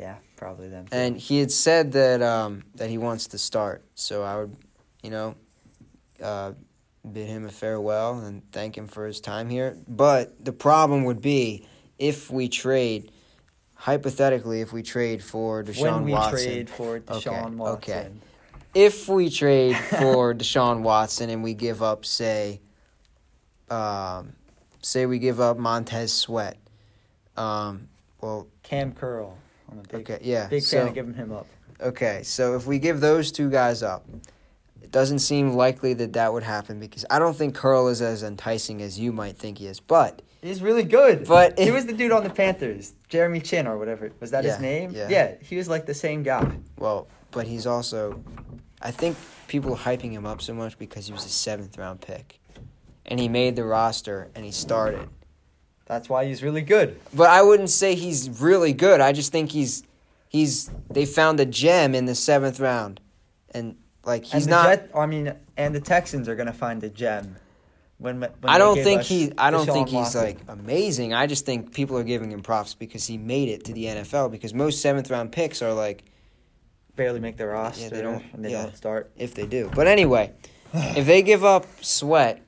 Yeah, 0.00 0.16
probably 0.36 0.68
them. 0.68 0.86
too. 0.86 0.96
And 0.96 1.16
he 1.16 1.40
had 1.40 1.52
said 1.52 1.92
that 1.92 2.22
um, 2.22 2.64
that 2.76 2.88
he 2.88 2.96
wants 2.96 3.28
to 3.28 3.38
start. 3.38 3.84
So 3.94 4.22
I 4.22 4.36
would, 4.36 4.56
you 5.02 5.10
know, 5.10 5.34
uh, 6.22 6.52
bid 7.10 7.28
him 7.28 7.44
a 7.44 7.50
farewell 7.50 8.18
and 8.20 8.42
thank 8.50 8.76
him 8.76 8.86
for 8.86 9.06
his 9.06 9.20
time 9.20 9.50
here. 9.50 9.76
But 9.86 10.42
the 10.42 10.52
problem 10.52 11.04
would 11.04 11.20
be 11.20 11.66
if 11.98 12.30
we 12.30 12.48
trade, 12.48 13.12
hypothetically, 13.74 14.62
if 14.62 14.72
we 14.72 14.82
trade 14.82 15.22
for 15.22 15.62
Deshaun 15.62 15.66
Watson, 15.66 15.94
when 15.94 16.04
we 16.04 16.12
Watson. 16.12 16.44
trade 16.46 16.70
for 16.70 17.00
Deshaun 17.00 17.54
Watson, 17.56 17.90
okay. 17.94 18.10
if 18.74 19.06
we 19.06 19.28
trade 19.28 19.76
for 19.98 20.34
Deshaun 20.34 20.80
Watson 20.80 21.28
and 21.28 21.42
we 21.42 21.52
give 21.52 21.82
up, 21.82 22.06
say, 22.06 22.60
um, 23.68 24.32
say 24.80 25.04
we 25.04 25.18
give 25.18 25.40
up 25.40 25.58
Montez 25.58 26.10
Sweat, 26.12 26.56
um, 27.36 27.88
well, 28.20 28.48
Cam 28.62 28.92
Curl, 28.92 29.36
I'm 29.70 29.78
a 29.78 29.82
big, 29.82 30.10
okay, 30.10 30.18
yeah, 30.22 30.48
big 30.48 30.62
so, 30.62 30.78
fan 30.78 30.88
of 30.88 30.94
giving 30.94 31.14
him 31.14 31.32
up. 31.32 31.46
Okay, 31.80 32.22
so 32.22 32.56
if 32.56 32.66
we 32.66 32.78
give 32.78 33.00
those 33.00 33.32
two 33.32 33.50
guys 33.50 33.82
up, 33.82 34.04
it 34.82 34.90
doesn't 34.90 35.20
seem 35.20 35.52
likely 35.52 35.94
that 35.94 36.12
that 36.14 36.32
would 36.32 36.42
happen 36.42 36.80
because 36.80 37.04
I 37.10 37.18
don't 37.18 37.36
think 37.36 37.54
Curl 37.54 37.88
is 37.88 38.02
as 38.02 38.22
enticing 38.22 38.82
as 38.82 38.98
you 38.98 39.12
might 39.12 39.36
think 39.36 39.58
he 39.58 39.66
is. 39.66 39.80
But 39.80 40.22
He's 40.42 40.62
really 40.62 40.84
good. 40.84 41.26
But 41.26 41.58
he 41.58 41.70
was 41.70 41.86
the 41.86 41.92
dude 41.92 42.12
on 42.12 42.24
the 42.24 42.30
Panthers, 42.30 42.94
Jeremy 43.08 43.40
Chinn 43.40 43.66
or 43.66 43.76
whatever. 43.78 44.10
Was 44.20 44.30
that 44.30 44.42
Yeah, 44.44 44.52
his 44.52 44.60
name? 44.60 44.92
yeah. 44.94 45.34
he 45.42 45.56
was 45.56 45.68
like 45.68 45.86
the 45.86 45.94
same 45.94 46.22
guy. 46.22 46.50
well, 46.78 47.08
but 47.30 47.46
he's 47.46 47.66
also, 47.66 48.22
I 48.80 48.90
think 48.90 49.16
people 49.48 49.74
are 49.74 49.78
hyping 49.78 50.12
him 50.12 50.26
up 50.26 50.40
so 50.40 50.54
much 50.54 50.78
because 50.78 51.06
he 51.06 51.12
was 51.12 51.24
a 51.24 51.28
seventh 51.28 51.76
round 51.78 52.00
pick, 52.00 52.40
and 53.06 53.20
he 53.20 53.28
made 53.28 53.54
the 53.56 53.64
roster 53.64 54.30
and 54.34 54.44
he 54.44 54.50
started. 54.50 55.08
That's 55.90 56.08
why 56.08 56.24
he's 56.26 56.40
really 56.40 56.62
good. 56.62 57.00
But 57.12 57.30
I 57.30 57.42
wouldn't 57.42 57.68
say 57.68 57.96
he's 57.96 58.40
really 58.40 58.72
good. 58.72 59.00
I 59.00 59.10
just 59.10 59.32
think 59.32 59.50
he's 59.50 59.82
he's 60.28 60.70
they 60.88 61.04
found 61.04 61.40
a 61.40 61.44
gem 61.44 61.96
in 61.96 62.04
the 62.04 62.14
seventh 62.14 62.60
round, 62.60 63.00
and 63.52 63.74
like 64.04 64.22
he's 64.22 64.44
and 64.44 64.50
not. 64.50 64.66
Jet, 64.66 64.90
I 64.94 65.06
mean, 65.06 65.34
and 65.56 65.74
the 65.74 65.80
Texans 65.80 66.28
are 66.28 66.36
gonna 66.36 66.52
find 66.52 66.84
a 66.84 66.88
gem. 66.88 67.34
When, 67.98 68.20
when 68.20 68.30
I 68.44 68.58
don't 68.58 68.76
think 68.76 69.02
he. 69.02 69.32
I 69.36 69.50
don't 69.50 69.66
Deshaun 69.66 69.72
think 69.72 69.88
he's 69.88 69.96
Watson. 69.96 70.22
like 70.22 70.38
amazing. 70.46 71.12
I 71.12 71.26
just 71.26 71.44
think 71.44 71.74
people 71.74 71.98
are 71.98 72.04
giving 72.04 72.30
him 72.30 72.40
props 72.40 72.74
because 72.74 73.04
he 73.04 73.18
made 73.18 73.48
it 73.48 73.64
to 73.64 73.72
the 73.72 73.86
NFL. 73.86 74.30
Because 74.30 74.54
most 74.54 74.80
seventh 74.80 75.10
round 75.10 75.32
picks 75.32 75.60
are 75.60 75.74
like 75.74 76.04
barely 76.94 77.18
make 77.18 77.36
the 77.36 77.48
roster. 77.48 77.90
they 77.90 78.00
don't- 78.00 78.24
And 78.32 78.44
they 78.44 78.52
yeah. 78.52 78.62
don't 78.62 78.76
start. 78.76 79.10
if 79.16 79.34
they 79.34 79.44
do. 79.44 79.68
But 79.74 79.88
anyway, 79.88 80.32
if 80.72 81.04
they 81.06 81.22
give 81.22 81.44
up 81.44 81.66
Sweat, 81.82 82.40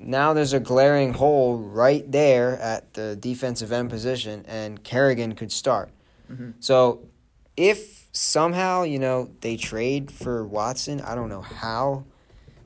now 0.00 0.32
there's 0.32 0.52
a 0.52 0.60
glaring 0.60 1.12
hole 1.12 1.58
right 1.58 2.10
there 2.10 2.58
at 2.58 2.94
the 2.94 3.16
defensive 3.16 3.70
end 3.72 3.90
position, 3.90 4.44
and 4.48 4.82
Kerrigan 4.82 5.34
could 5.34 5.52
start. 5.52 5.90
Mhm. 6.30 6.54
So 6.60 7.00
if 7.56 8.08
somehow 8.12 8.82
you 8.82 8.98
know 8.98 9.30
they 9.40 9.56
trade 9.56 10.10
for 10.10 10.44
Watson, 10.44 11.00
I 11.02 11.14
don't 11.14 11.28
know 11.28 11.42
how, 11.42 12.04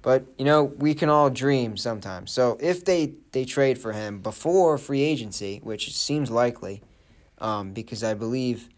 but 0.02 0.24
you 0.38 0.44
know 0.44 0.64
we 0.64 0.94
can 0.94 1.08
all 1.08 1.28
dream 1.30 1.76
sometimes. 1.76 2.30
So 2.30 2.56
if 2.60 2.84
they 2.84 3.14
they 3.32 3.44
trade 3.44 3.78
for 3.78 3.92
him 3.92 4.20
before 4.20 4.78
free 4.78 5.02
agency, 5.02 5.60
which 5.62 5.94
seems 5.96 6.30
likely, 6.30 6.82
um, 7.38 7.72
because 7.72 8.02
I 8.04 8.14
believe. 8.14 8.68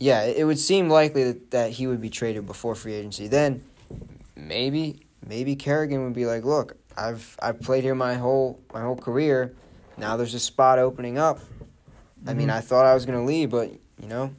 Yeah, 0.00 0.22
it 0.22 0.36
it 0.38 0.44
would 0.44 0.60
seem 0.60 0.88
likely 0.88 1.24
that, 1.24 1.50
that 1.50 1.70
he 1.72 1.88
would 1.88 2.00
be 2.00 2.08
traded 2.08 2.46
before 2.46 2.76
free 2.76 2.94
agency. 2.94 3.26
Then 3.26 3.64
maybe 4.36 5.00
maybe 5.26 5.56
Kerrigan 5.56 6.04
would 6.04 6.12
be 6.14 6.24
like, 6.24 6.44
"Look, 6.44 6.76
I've 6.98 7.36
I've 7.40 7.60
played 7.60 7.84
here 7.84 7.94
my 7.94 8.14
whole 8.14 8.58
my 8.74 8.80
whole 8.82 8.96
career. 8.96 9.54
Now 9.96 10.16
there's 10.16 10.34
a 10.34 10.40
spot 10.40 10.78
opening 10.78 11.18
up. 11.18 11.40
I 12.26 12.34
mean, 12.34 12.48
Mhm. 12.48 12.52
I 12.54 12.60
thought 12.60 12.84
I 12.84 12.94
was 12.94 13.06
going 13.06 13.18
to 13.18 13.24
leave, 13.24 13.50
but 13.50 13.70
you 14.02 14.08
know, 14.08 14.30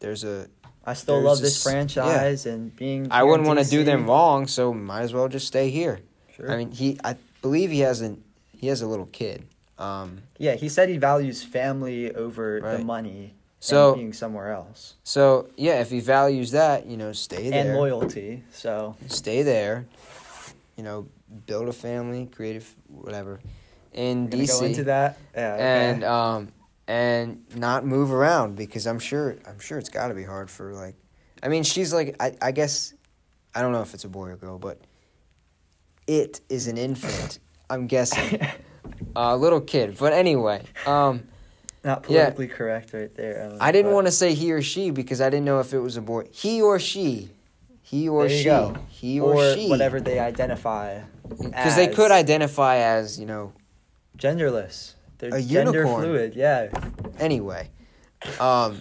there's 0.00 0.24
a 0.24 0.48
I 0.84 0.94
still 0.94 1.20
love 1.20 1.40
this- 1.40 1.54
this 1.54 1.62
franchise 1.62 2.46
and 2.46 2.74
being. 2.76 3.08
I 3.10 3.22
wouldn't 3.24 3.46
want 3.46 3.58
to 3.60 3.68
do 3.68 3.82
them 3.84 4.06
wrong, 4.06 4.46
so 4.46 4.72
might 4.72 5.02
as 5.02 5.12
well 5.12 5.28
just 5.28 5.46
stay 5.46 5.68
here. 5.70 6.00
Sure. 6.34 6.50
I 6.50 6.56
mean, 6.56 6.70
he 6.70 6.98
I 7.04 7.16
believe 7.42 7.70
he 7.70 7.80
has 7.80 8.00
an 8.00 8.22
he 8.56 8.68
has 8.68 8.80
a 8.82 8.86
little 8.86 9.06
kid. 9.06 9.44
Um, 9.78 10.22
yeah, 10.38 10.54
he 10.54 10.68
said 10.70 10.88
he 10.88 10.96
values 10.96 11.42
family 11.42 12.14
over 12.14 12.60
the 12.62 12.78
money. 12.78 13.34
So- 13.60 13.92
and 13.92 13.96
being 14.00 14.12
somewhere 14.12 14.52
else 14.52 14.94
so 15.02 15.48
yeah, 15.56 15.80
if 15.80 15.90
he 15.90 15.98
values 16.00 16.50
that, 16.52 16.86
you 16.86 16.96
know, 16.96 17.12
stay 17.12 17.50
there. 17.50 17.66
and 17.70 17.76
loyalty. 17.76 18.44
So 18.52 18.94
stay 19.08 19.42
there, 19.42 19.86
you 20.76 20.84
know, 20.84 21.06
build 21.46 21.68
a 21.68 21.72
family, 21.72 22.26
creative, 22.26 22.72
whatever, 22.88 23.40
in 23.92 24.24
we're 24.30 24.38
DC, 24.42 24.48
go 24.60 24.64
into 24.64 24.84
that. 24.84 25.18
Yeah. 25.34 25.54
okay. 25.54 25.62
and 25.62 26.04
um, 26.04 26.52
and 26.88 27.44
not 27.56 27.84
move 27.84 28.12
around 28.12 28.56
because 28.56 28.86
I'm 28.86 28.98
sure 28.98 29.36
I'm 29.46 29.58
sure 29.58 29.78
it's 29.78 29.88
got 29.88 30.08
to 30.08 30.14
be 30.14 30.24
hard 30.24 30.50
for 30.50 30.72
like, 30.72 30.94
I 31.42 31.48
mean, 31.48 31.62
she's 31.62 31.92
like 31.92 32.16
I 32.20 32.34
I 32.40 32.52
guess 32.52 32.94
I 33.54 33.62
don't 33.62 33.72
know 33.72 33.82
if 33.82 33.94
it's 33.94 34.04
a 34.04 34.08
boy 34.08 34.28
or 34.28 34.36
girl, 34.36 34.58
but 34.58 34.80
it 36.06 36.40
is 36.48 36.66
an 36.68 36.78
infant. 36.78 37.40
I'm 37.68 37.86
guessing 37.88 38.40
a 39.16 39.36
little 39.36 39.60
kid, 39.60 39.96
but 39.98 40.12
anyway, 40.12 40.62
um, 40.86 41.26
Not 41.82 42.04
Yeah. 42.08 42.26
politically 42.30 42.48
correct 42.48 42.92
right 42.92 43.12
there. 43.16 43.38
Ellen, 43.42 43.58
I 43.60 43.72
didn't 43.72 43.92
want 43.92 44.06
to 44.06 44.12
say 44.12 44.34
he 44.34 44.52
or 44.52 44.62
she 44.62 44.90
because 44.90 45.20
I 45.20 45.30
didn't 45.30 45.46
know 45.46 45.58
if 45.58 45.72
it 45.74 45.80
was 45.80 45.96
a 45.96 46.00
boy, 46.02 46.26
he 46.30 46.62
or 46.62 46.78
she. 46.78 47.30
He 47.88 48.08
or 48.08 48.28
she, 48.28 48.42
go. 48.42 48.74
he 48.88 49.20
or, 49.20 49.34
or 49.36 49.54
she, 49.54 49.68
whatever 49.70 50.00
they 50.00 50.18
identify. 50.18 51.02
because 51.28 51.76
they 51.76 51.86
could 51.86 52.10
identify 52.10 52.78
as 52.78 53.18
you 53.20 53.26
know 53.26 53.52
Genderless. 54.18 54.94
They're 55.18 55.34
A 55.34 55.40
gender 55.40 55.78
unicorn. 55.84 56.02
fluid. 56.02 56.34
Yeah. 56.34 56.68
anyway 57.20 57.70
um 58.40 58.80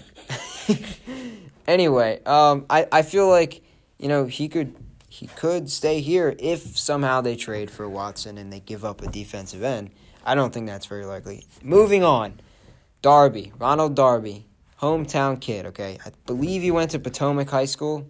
anyway 1.68 2.22
um 2.26 2.66
I, 2.70 2.88
I 2.92 3.02
feel 3.04 3.28
like 3.30 3.62
you 4.00 4.08
know 4.08 4.26
he 4.26 4.48
could 4.50 4.76
he 5.10 5.28
could 5.28 5.70
stay 5.70 6.00
here 6.02 6.36
if 6.40 6.78
somehow 6.78 7.22
they 7.22 7.36
trade 7.36 7.70
for 7.70 7.88
watson 7.88 8.38
and 8.38 8.52
they 8.52 8.60
give 8.60 8.84
up 8.86 9.02
a 9.02 9.08
defensive 9.08 9.62
end 9.64 9.92
i 10.26 10.36
don't 10.36 10.54
think 10.54 10.68
that's 10.68 10.86
very 10.88 11.06
likely 11.06 11.46
moving 11.62 12.04
on 12.04 12.40
darby 13.02 13.52
ronald 13.60 13.96
darby 13.96 14.46
hometown 14.82 15.40
kid 15.40 15.66
okay 15.68 15.98
i 16.06 16.12
believe 16.26 16.62
he 16.62 16.72
went 16.72 16.92
to 16.92 16.98
potomac 17.00 17.50
high 17.50 17.66
school 17.66 18.10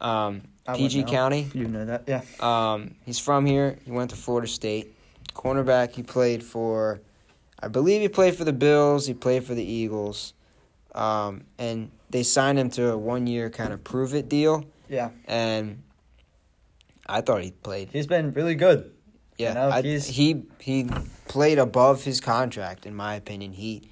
um, 0.00 0.42
pg 0.74 1.04
county 1.04 1.50
You 1.54 1.66
know 1.68 1.84
that. 1.84 2.04
Yeah. 2.06 2.22
um, 2.40 2.94
he's 3.04 3.18
from 3.18 3.46
here. 3.46 3.78
He 3.84 3.90
went 3.90 4.10
to 4.10 4.16
Florida 4.16 4.48
State. 4.48 4.94
Cornerback. 5.34 5.92
He 5.94 6.02
played 6.02 6.42
for, 6.42 7.00
I 7.62 7.68
believe 7.68 8.00
he 8.02 8.08
played 8.08 8.34
for 8.36 8.44
the 8.44 8.52
Bills. 8.52 9.06
He 9.06 9.14
played 9.14 9.44
for 9.44 9.54
the 9.54 9.64
Eagles, 9.64 10.34
um, 10.94 11.44
and 11.58 11.90
they 12.10 12.22
signed 12.24 12.58
him 12.58 12.70
to 12.70 12.90
a 12.92 12.98
one-year 12.98 13.50
kind 13.50 13.72
of 13.72 13.84
prove 13.84 14.14
it 14.14 14.28
deal. 14.28 14.64
Yeah. 14.88 15.10
And 15.26 15.82
I 17.06 17.20
thought 17.20 17.42
he 17.42 17.52
played. 17.52 17.90
He's 17.92 18.06
been 18.06 18.32
really 18.32 18.54
good. 18.56 18.90
Yeah, 19.36 19.48
You 19.50 19.54
know, 19.54 19.68
I, 19.70 19.82
he 19.82 20.42
he 20.58 20.90
played 21.28 21.58
above 21.58 22.02
his 22.02 22.20
contract, 22.20 22.84
in 22.86 22.94
my 22.94 23.14
opinion. 23.14 23.52
He. 23.52 23.88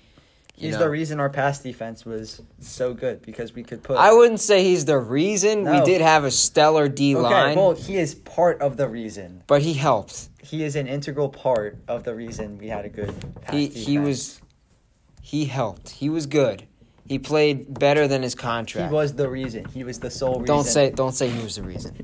He's 0.57 0.73
know, 0.73 0.79
the 0.81 0.90
reason 0.90 1.21
our 1.21 1.29
pass 1.29 1.59
defense 1.59 2.07
was 2.07 2.40
so 2.61 2.95
good 2.95 3.21
because 3.21 3.55
we 3.55 3.62
could 3.62 3.83
put. 3.83 3.99
I 3.99 4.12
wouldn't 4.12 4.40
say 4.40 4.64
he's 4.64 4.87
the 4.87 4.99
reason. 4.99 5.71
We 5.71 5.83
did 5.83 6.01
have 6.01 6.25
a 6.25 6.31
stellar 6.31 6.88
D 6.88 7.14
okay, 7.14 7.23
line, 7.23 7.57
well, 7.57 7.73
he 7.73 7.99
is 7.99 8.14
part 8.14 8.62
of 8.62 8.79
the 8.79 8.88
reason. 8.88 9.42
but 9.47 9.61
he 9.61 9.75
helped. 9.75 10.31
He 10.42 10.64
is 10.64 10.75
an 10.75 10.87
integral 10.87 11.29
part 11.29 11.77
of 11.88 12.05
the 12.05 12.14
reason 12.14 12.57
we 12.57 12.69
had 12.69 12.87
a 12.87 12.88
good. 12.88 13.14
Pass 13.42 13.55
He 13.55 13.69
defense. 13.69 13.87
he 13.87 13.99
was 13.99 14.40
he 15.21 15.45
helped. 15.45 15.90
He 15.90 16.09
was 16.09 16.27
good. 16.27 16.66
He 17.05 17.19
played 17.19 17.79
better 17.79 18.09
than 18.09 18.23
his 18.23 18.35
contract. 18.35 18.90
He 18.90 18.95
was 18.95 19.14
the 19.14 19.29
reason. 19.29 19.66
He 19.66 19.85
was 19.85 20.01
the 20.01 20.11
sole 20.11 20.40
reason. 20.40 20.47
don't 20.47 20.64
say 20.64 20.90
don't 20.90 21.12
say 21.12 21.29
he 21.29 21.42
was 21.42 21.57
the 21.57 21.62
reason. 21.62 21.97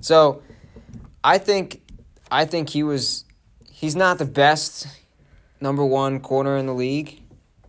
So, 0.00 0.42
I 1.22 1.38
think 1.38 1.82
I 2.30 2.46
think 2.46 2.70
he 2.70 2.82
was 2.82 3.24
he's 3.70 3.94
not 3.94 4.18
the 4.18 4.24
best 4.24 4.88
number 5.60 5.84
1 5.84 6.20
corner 6.20 6.56
in 6.56 6.66
the 6.66 6.74
league. 6.74 7.21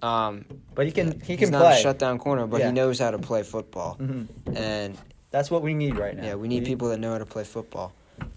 Um 0.03 0.45
But 0.75 0.85
he 0.85 0.91
can. 0.91 1.19
He 1.21 1.35
he's 1.35 1.39
can 1.39 1.51
not 1.51 1.61
play. 1.61 1.79
a 1.79 1.81
shutdown 1.81 2.17
corner, 2.19 2.45
but 2.45 2.59
Yeah. 2.59 2.67
he 2.67 2.71
knows 2.73 2.99
how 2.99 3.11
to 3.11 3.17
play 3.19 3.43
football. 3.43 3.93
hmm 3.95 4.23
And 4.55 4.97
That's 5.31 5.49
what 5.49 5.63
we 5.63 5.73
need 5.73 5.97
right 5.97 6.15
now. 6.15 6.23
yeah, 6.25 6.35
we 6.35 6.47
need 6.47 6.65
people 6.65 6.89
that 6.89 6.99
know 6.99 7.11
how 7.13 7.17
to 7.19 7.25
play 7.25 7.43
football. 7.43 7.91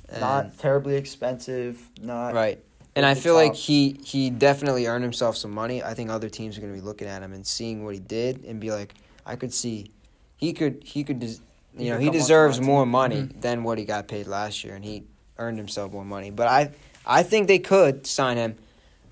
And- 0.08 0.20
Not 0.20 0.58
terribly 0.58 0.94
expensive. 0.96 1.74
Not 2.00 2.32
Right. 2.34 2.58
And 2.94 3.04
I 3.04 3.14
feel 3.14 3.34
like 3.34 3.54
he 3.54 3.98
he 4.04 4.30
definitely 4.30 4.86
earned 4.86 5.02
himself 5.04 5.36
some 5.36 5.50
money. 5.52 5.82
I 5.82 5.92
think 5.94 6.08
other 6.10 6.30
teams 6.30 6.56
are 6.56 6.60
going 6.62 6.72
to 6.74 6.80
be 6.80 6.86
looking 6.86 7.08
at 7.08 7.20
him 7.22 7.32
and 7.34 7.44
seeing 7.46 7.84
what 7.84 7.92
he 7.94 8.00
did 8.00 8.44
and 8.48 8.58
be 8.60 8.70
like, 8.70 8.94
I 9.26 9.36
could 9.36 9.52
see 9.52 9.90
he 10.36 10.52
could 10.52 10.82
he 10.84 11.04
could 11.04 11.18
des- 11.18 11.40
you 11.76 11.90
know 11.92 11.98
he 11.98 12.08
deserves 12.10 12.60
more 12.60 12.86
money 12.86 13.22
Mhm. 13.22 13.40
than 13.42 13.64
what 13.64 13.76
he 13.78 13.84
got 13.84 14.08
paid 14.08 14.26
last 14.26 14.64
year, 14.64 14.74
and 14.76 14.84
he 14.84 15.02
earned 15.38 15.58
himself 15.58 15.92
more 15.92 16.04
money. 16.06 16.30
But 16.30 16.46
I 16.48 16.70
I 17.04 17.22
think 17.22 17.48
they 17.48 17.58
could 17.58 18.06
sign 18.06 18.36
him. 18.38 18.54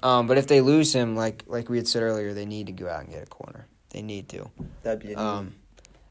Um, 0.05 0.27
but 0.29 0.39
if 0.39 0.47
they 0.47 0.61
lose 0.61 0.93
him, 0.95 1.17
like 1.17 1.43
like 1.47 1.69
we 1.69 1.79
had 1.79 1.89
said 1.89 2.03
earlier, 2.03 2.33
they 2.35 2.45
need 2.47 2.67
to 2.67 2.73
go 2.73 2.89
out 2.89 3.01
and 3.01 3.11
get 3.11 3.23
a 3.23 3.27
corner. 3.27 3.67
They 3.91 4.03
need 4.03 4.29
to. 4.29 4.51
that'd 4.83 5.01
be. 5.01 5.15
Um, 5.17 5.55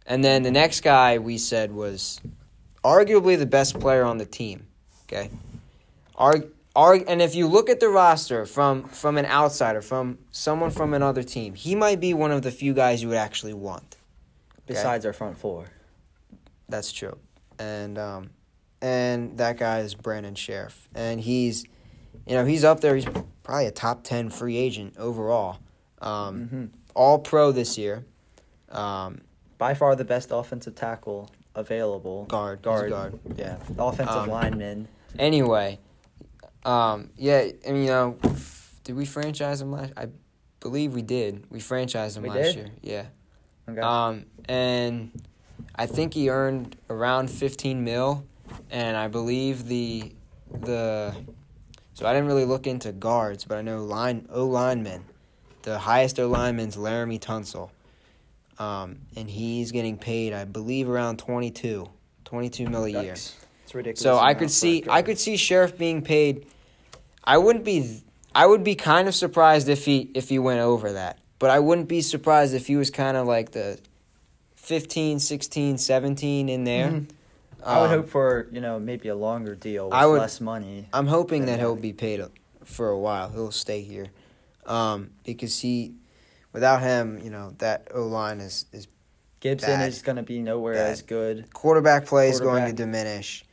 and 0.06 0.24
then 0.24 0.44
the 0.44 0.52
next 0.52 0.82
guy 0.82 1.20
we 1.20 1.38
said 1.38 1.72
was 1.72 2.20
arguably 2.84 3.38
the 3.38 3.46
best 3.46 3.80
player 3.80 4.04
on 4.04 4.18
the 4.18 4.26
team. 4.26 4.68
Okay, 5.06 5.30
Arg, 6.16 6.48
arg, 6.76 7.04
and 7.08 7.22
if 7.22 7.36
you 7.36 7.46
look 7.48 7.70
at 7.70 7.80
the 7.80 7.88
roster 7.90 8.46
from 8.46 8.86
from 8.90 9.18
an 9.18 9.26
outsider, 9.26 9.82
from 9.82 10.18
someone 10.32 10.72
from 10.72 10.94
another 10.94 11.22
team, 11.24 11.54
he 11.54 11.76
might 11.76 12.00
be 12.00 12.14
one 12.14 12.32
of 12.32 12.42
the 12.42 12.52
few 12.52 12.74
guys 12.74 13.02
you 13.04 13.10
would 13.10 13.18
actually 13.18 13.54
want. 13.54 13.98
besides 14.66 15.06
our 15.06 15.14
front 15.14 15.38
four. 15.38 15.66
That's 16.70 16.92
true. 16.92 17.18
And 17.60 17.98
um, 18.00 18.32
and 18.82 19.38
that 19.38 19.58
guy 19.58 19.80
is 19.80 19.94
Brandon 19.94 20.34
Scherff, 20.36 20.88
and 20.96 21.22
he's, 21.22 21.66
you 22.28 22.36
know, 22.36 22.46
he's 22.46 22.64
up 22.64 22.80
there. 22.82 22.96
He's 22.96 23.08
probably 23.44 23.66
a 23.68 23.72
top 23.72 24.04
ten 24.04 24.30
free 24.30 24.58
agent 24.58 24.96
overall. 24.98 25.60
Um, 26.02 26.48
hmm 26.48 26.66
All 26.96 27.20
pro 27.20 27.52
this 27.52 27.78
year. 27.78 28.06
Um, 28.70 29.22
By 29.58 29.74
far 29.74 29.96
the 29.96 30.06
best 30.06 30.30
offensive 30.32 30.76
tackle 30.76 31.30
available. 31.56 32.26
guard, 32.26 32.62
Guard. 32.62 32.90
guard. 32.90 33.20
Yeah. 33.36 33.58
Offensive 33.78 34.16
Um, 34.24 34.30
lineman. 34.30 34.88
Anyway, 35.20 35.80
um, 36.66 37.10
yeah, 37.18 37.48
and 37.66 37.78
you 37.78 37.86
know, 37.88 38.18
f- 38.24 38.80
did 38.84 38.96
we 38.96 39.06
franchise 39.06 39.62
him 39.62 39.72
last? 39.72 39.94
I 39.96 40.08
believe 40.60 40.94
we 40.94 41.02
did. 41.04 41.46
We 41.52 41.60
franchised 41.60 42.18
him 42.18 42.24
We 42.24 42.30
last 42.30 42.54
did? 42.54 42.56
year. 42.56 42.70
Yeah. 42.82 43.06
Okay. 43.72 43.80
Um, 43.82 44.26
and 44.50 45.12
I 45.76 45.86
think 45.86 46.14
he 46.16 46.30
earned 46.30 46.76
around 46.90 47.30
fifteen 47.30 47.84
mil, 47.84 48.26
and 48.72 48.98
I 48.98 49.08
believe 49.08 49.68
the 49.68 50.14
the 50.52 51.14
so 51.94 52.06
I 52.08 52.14
didn't 52.14 52.28
really 52.28 52.46
look 52.46 52.68
into 52.68 52.92
guards, 52.92 53.46
but 53.46 53.58
I 53.58 53.62
know 53.62 53.84
line 53.84 54.28
O 54.32 54.46
linemen. 54.46 55.04
The 55.64 55.80
highest 55.80 56.20
O 56.20 56.28
lineman's 56.28 56.76
Laremy 56.76 57.20
Tunsil. 57.20 57.70
Um, 58.60 59.00
and 59.16 59.30
he's 59.30 59.72
getting 59.72 59.98
paid, 59.98 60.34
I 60.34 60.46
believe, 60.46 60.90
around 60.90 61.18
22, 61.20 61.90
22 62.26 62.68
mil 62.70 62.84
a 62.86 62.90
year. 62.90 63.16
Ridiculous. 63.74 64.02
So 64.02 64.20
I 64.20 64.36
could 64.36 64.52
see 64.52 64.84
I 64.88 65.02
could 65.02 65.18
see 65.18 65.34
Scherff 65.34 65.78
being 65.78 66.04
paid. 66.04 66.46
I 67.24 67.40
wouldn't 67.40 67.66
be 67.66 68.04
I 68.36 68.46
would 68.46 68.64
be 68.64 68.76
kind 68.76 69.08
of 69.08 69.16
surprised 69.16 69.68
if 69.68 69.86
he 69.86 70.12
if 70.14 70.30
he 70.30 70.38
went 70.38 70.60
over 70.60 70.92
that. 70.92 71.18
But 71.40 71.50
I 71.50 71.60
wouldn't 71.60 71.88
be 71.88 72.02
surprised 72.02 72.54
if 72.54 72.68
he 72.68 72.76
was 72.76 72.92
kind 72.92 73.18
of 73.18 73.26
like 73.26 73.52
the 73.52 73.80
15, 74.58 75.20
16, 75.20 75.78
17 75.80 76.50
in 76.50 76.64
there. 76.64 76.92
Mhm. 76.92 77.10
I 77.66 77.80
would 77.82 77.86
Um, 77.92 77.98
hope 78.00 78.10
for 78.10 78.48
you 78.52 78.62
know 78.62 78.80
maybe 78.80 79.08
a 79.10 79.16
longer 79.16 79.56
deal 79.56 79.86
with 79.86 79.94
I 79.94 80.06
would- 80.06 80.20
less 80.20 80.42
money. 80.42 80.88
I'm 80.94 81.08
hoping 81.08 81.46
that 81.46 81.60
he'll 81.60 81.76
be 81.76 81.94
paid 81.94 82.22
for 82.64 82.90
a 82.90 83.00
while. 83.00 83.30
He'll 83.30 83.52
stay 83.52 83.82
here. 83.82 84.08
Um, 84.66 85.12
because 85.26 85.60
he 85.60 85.96
without 86.54 86.82
him, 86.82 87.20
you 87.24 87.30
know, 87.30 87.54
that 87.60 87.88
O 87.94 88.04
line 88.06 88.40
is 88.40 88.66
is 88.72 88.88
Gibson 89.40 89.70
bad. 89.80 89.90
is 89.90 90.02
going 90.02 90.16
to 90.16 90.24
be 90.24 90.40
nowhere 90.40 90.76
Bad. 90.76 90.92
as 90.92 91.02
good. 91.02 91.54
quarterback 91.54 92.06
play 92.06 92.30
is 92.30 92.40
going 92.40 92.66
to 92.66 92.74
diminish. 92.74 93.44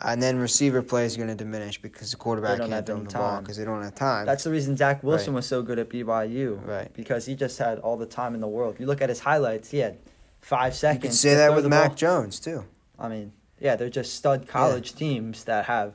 And 0.00 0.22
then 0.22 0.38
receiver 0.38 0.82
play 0.82 1.06
is 1.06 1.16
going 1.16 1.28
to 1.28 1.34
diminish 1.34 1.80
because 1.80 2.10
the 2.10 2.16
quarterback 2.18 2.58
can't 2.58 2.84
throw 2.84 2.98
the 2.98 3.04
ball 3.14 3.40
because 3.40 3.56
they 3.56 3.64
don't 3.64 3.82
have 3.82 3.94
time. 3.94 4.26
That's 4.26 4.44
the 4.44 4.50
reason 4.50 4.76
Zach 4.76 5.02
Wilson 5.02 5.32
Right. 5.32 5.36
was 5.36 5.46
so 5.46 5.62
good 5.62 5.78
at 5.78 5.88
BYU. 5.88 6.60
Right. 6.66 6.92
Because 6.92 7.24
he 7.24 7.34
just 7.34 7.56
had 7.58 7.78
all 7.78 7.96
the 7.96 8.04
time 8.06 8.34
in 8.34 8.40
the 8.42 8.48
world. 8.48 8.76
You 8.78 8.84
look 8.86 9.00
at 9.00 9.08
his 9.08 9.20
highlights; 9.20 9.70
he 9.70 9.78
had 9.78 9.96
five 10.40 10.72
You 10.74 10.76
seconds. 10.78 11.02
could 11.02 11.10
to 11.12 11.16
say 11.16 11.34
that 11.36 11.54
with 11.54 11.64
Mac 11.66 11.90
ball. 11.90 11.96
Jones 11.96 12.38
too. 12.40 12.64
I 12.98 13.08
mean, 13.08 13.32
yeah, 13.60 13.76
they're 13.76 13.88
just 13.90 14.14
stud 14.14 14.46
college 14.48 14.94
teams 14.94 15.44
that 15.44 15.64
have 15.66 15.94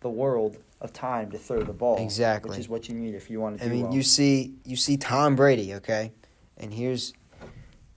the 0.00 0.10
world 0.10 0.56
of 0.80 0.92
time 0.92 1.30
to 1.32 1.38
throw 1.38 1.62
the 1.62 1.72
ball. 1.72 1.98
Exactly. 2.02 2.50
Which 2.50 2.58
is 2.60 2.68
what 2.68 2.88
you 2.88 2.94
need 2.94 3.14
if 3.14 3.30
you 3.30 3.40
want 3.40 3.58
to 3.58 3.64
I 3.64 3.68
mean, 3.68 3.84
well. 3.84 3.94
you 3.94 4.02
see, 4.02 4.54
you 4.64 4.76
see 4.76 4.96
Tom 4.96 5.34
Brady, 5.36 5.74
okay, 5.74 6.12
and 6.56 6.72
here's 6.72 7.12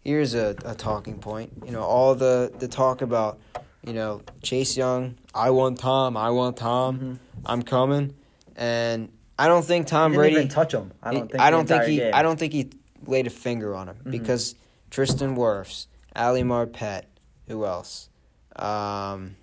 here's 0.02 0.34
a, 0.34 0.56
a 0.66 0.74
talking 0.76 1.20
point. 1.20 1.52
You 1.66 1.72
know, 1.72 1.84
all 1.84 2.16
the 2.16 2.52
the 2.60 2.68
talk 2.68 3.02
about, 3.02 3.40
you 3.86 3.94
know, 3.94 4.22
Chase 4.42 4.76
Young. 4.78 5.16
I 5.36 5.52
want 5.52 5.80
Tom. 5.80 6.18
I 6.18 6.30
want 6.32 6.58
Tom. 6.58 7.00
Mhm. 7.00 7.20
I'm 7.46 7.62
coming, 7.62 8.16
and 8.56 9.10
I 9.38 9.48
don't 9.48 9.64
think 9.66 9.88
Tom 9.88 10.12
He 10.14 10.18
didn't 10.18 10.34
Brady. 10.34 10.48
touch 10.50 10.74
him. 10.74 10.92
I 11.04 11.14
don't 11.14 11.30
think. 11.32 11.42
I 11.42 11.52
don't 11.52 11.68
think 11.68 11.84
he. 11.86 11.98
game. 11.98 12.12
I 12.14 12.22
don't 12.24 12.38
think 12.40 12.54
he 12.54 12.70
laid 13.06 13.28
a 13.28 13.32
finger 13.32 13.76
on 13.76 13.90
him 13.90 13.98
Mhm. 14.06 14.12
because 14.12 14.56
Tristan 14.92 15.36
Wirfs, 15.36 15.86
Ali 16.16 16.44
Marpet, 16.44 17.04
who 17.48 17.66
else? 17.66 18.10
Um, 18.56 19.36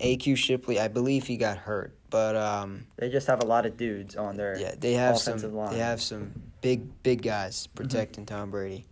AQ 0.00 0.36
Shipley. 0.36 0.78
I 0.80 0.88
believe 0.88 1.26
he 1.26 1.36
got 1.36 1.58
hurt, 1.58 1.94
but 2.08 2.36
um, 2.36 2.86
They 2.96 3.10
just 3.10 3.26
have 3.26 3.42
a 3.42 3.46
lot 3.46 3.66
of 3.66 3.76
dudes 3.76 4.16
on 4.16 4.36
their. 4.36 4.58
yeah, 4.58 4.74
they 4.78 4.94
have 4.94 5.16
offensive 5.16 5.50
some. 5.50 5.54
line. 5.56 5.72
They 5.72 5.78
have 5.80 6.00
some 6.00 6.32
big, 6.60 7.02
big 7.02 7.22
guys 7.22 7.66
protecting 7.68 8.26
Tom 8.26 8.50
Brady, 8.50 8.86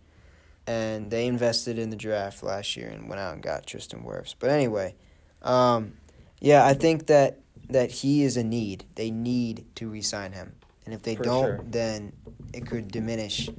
and 0.67 1.09
they 1.09 1.25
invested 1.27 1.79
in 1.79 1.89
the 1.89 1.95
draft 1.95 2.43
last 2.43 2.75
year 2.77 2.89
and 2.89 3.09
went 3.09 3.19
out 3.19 3.33
and 3.33 3.41
got 3.41 3.65
Tristan 3.65 4.03
Wirfs. 4.03 4.35
But 4.37 4.49
anyway, 4.51 4.95
um, 5.41 5.93
yeah, 6.39 6.65
I 6.65 6.73
think 6.73 7.07
that 7.07 7.39
that 7.69 7.91
he 7.91 8.23
is 8.23 8.35
a 8.37 8.43
need. 8.43 8.85
They 8.95 9.09
need 9.11 9.65
to 9.75 9.89
re-sign 9.89 10.31
him, 10.33 10.53
and 10.85 10.93
if 10.93 11.01
they 11.03 11.15
For 11.15 11.23
don't, 11.23 11.43
sure. 11.45 11.65
then 11.67 12.13
it 12.53 12.65
could 12.67 12.89
diminish 12.91 13.49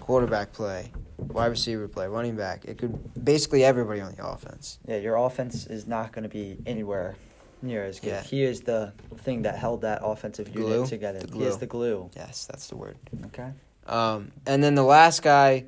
quarterback 0.00 0.52
play, 0.52 0.92
wide 1.20 1.46
receiver 1.46 1.88
play, 1.88 2.06
running 2.08 2.36
back. 2.36 2.64
It 2.64 2.78
could 2.78 3.24
basically 3.24 3.64
everybody 3.64 4.00
on 4.00 4.14
the 4.14 4.26
offense. 4.26 4.78
Yeah, 4.86 4.96
your 4.96 5.16
offense 5.16 5.66
is 5.66 5.86
not 5.86 6.12
going 6.12 6.22
to 6.24 6.28
be 6.28 6.58
anywhere 6.66 7.16
near 7.62 7.84
as 7.84 8.00
good. 8.00 8.08
Yeah. 8.08 8.22
He 8.22 8.42
is 8.42 8.62
the 8.62 8.92
thing 9.18 9.42
that 9.42 9.56
held 9.58 9.82
that 9.82 10.00
offensive 10.02 10.52
Glue? 10.52 10.68
unit 10.74 10.88
together. 10.88 11.20
The 11.20 11.36
He 11.36 11.44
is 11.44 11.58
the 11.58 11.66
glue. 11.66 12.10
Yes, 12.16 12.46
that's 12.50 12.68
the 12.68 12.76
word. 12.76 12.96
Okay. 13.26 13.50
Um, 13.86 14.32
and 14.46 14.62
then 14.62 14.74
the 14.74 14.82
last 14.84 15.22
guy, 15.22 15.64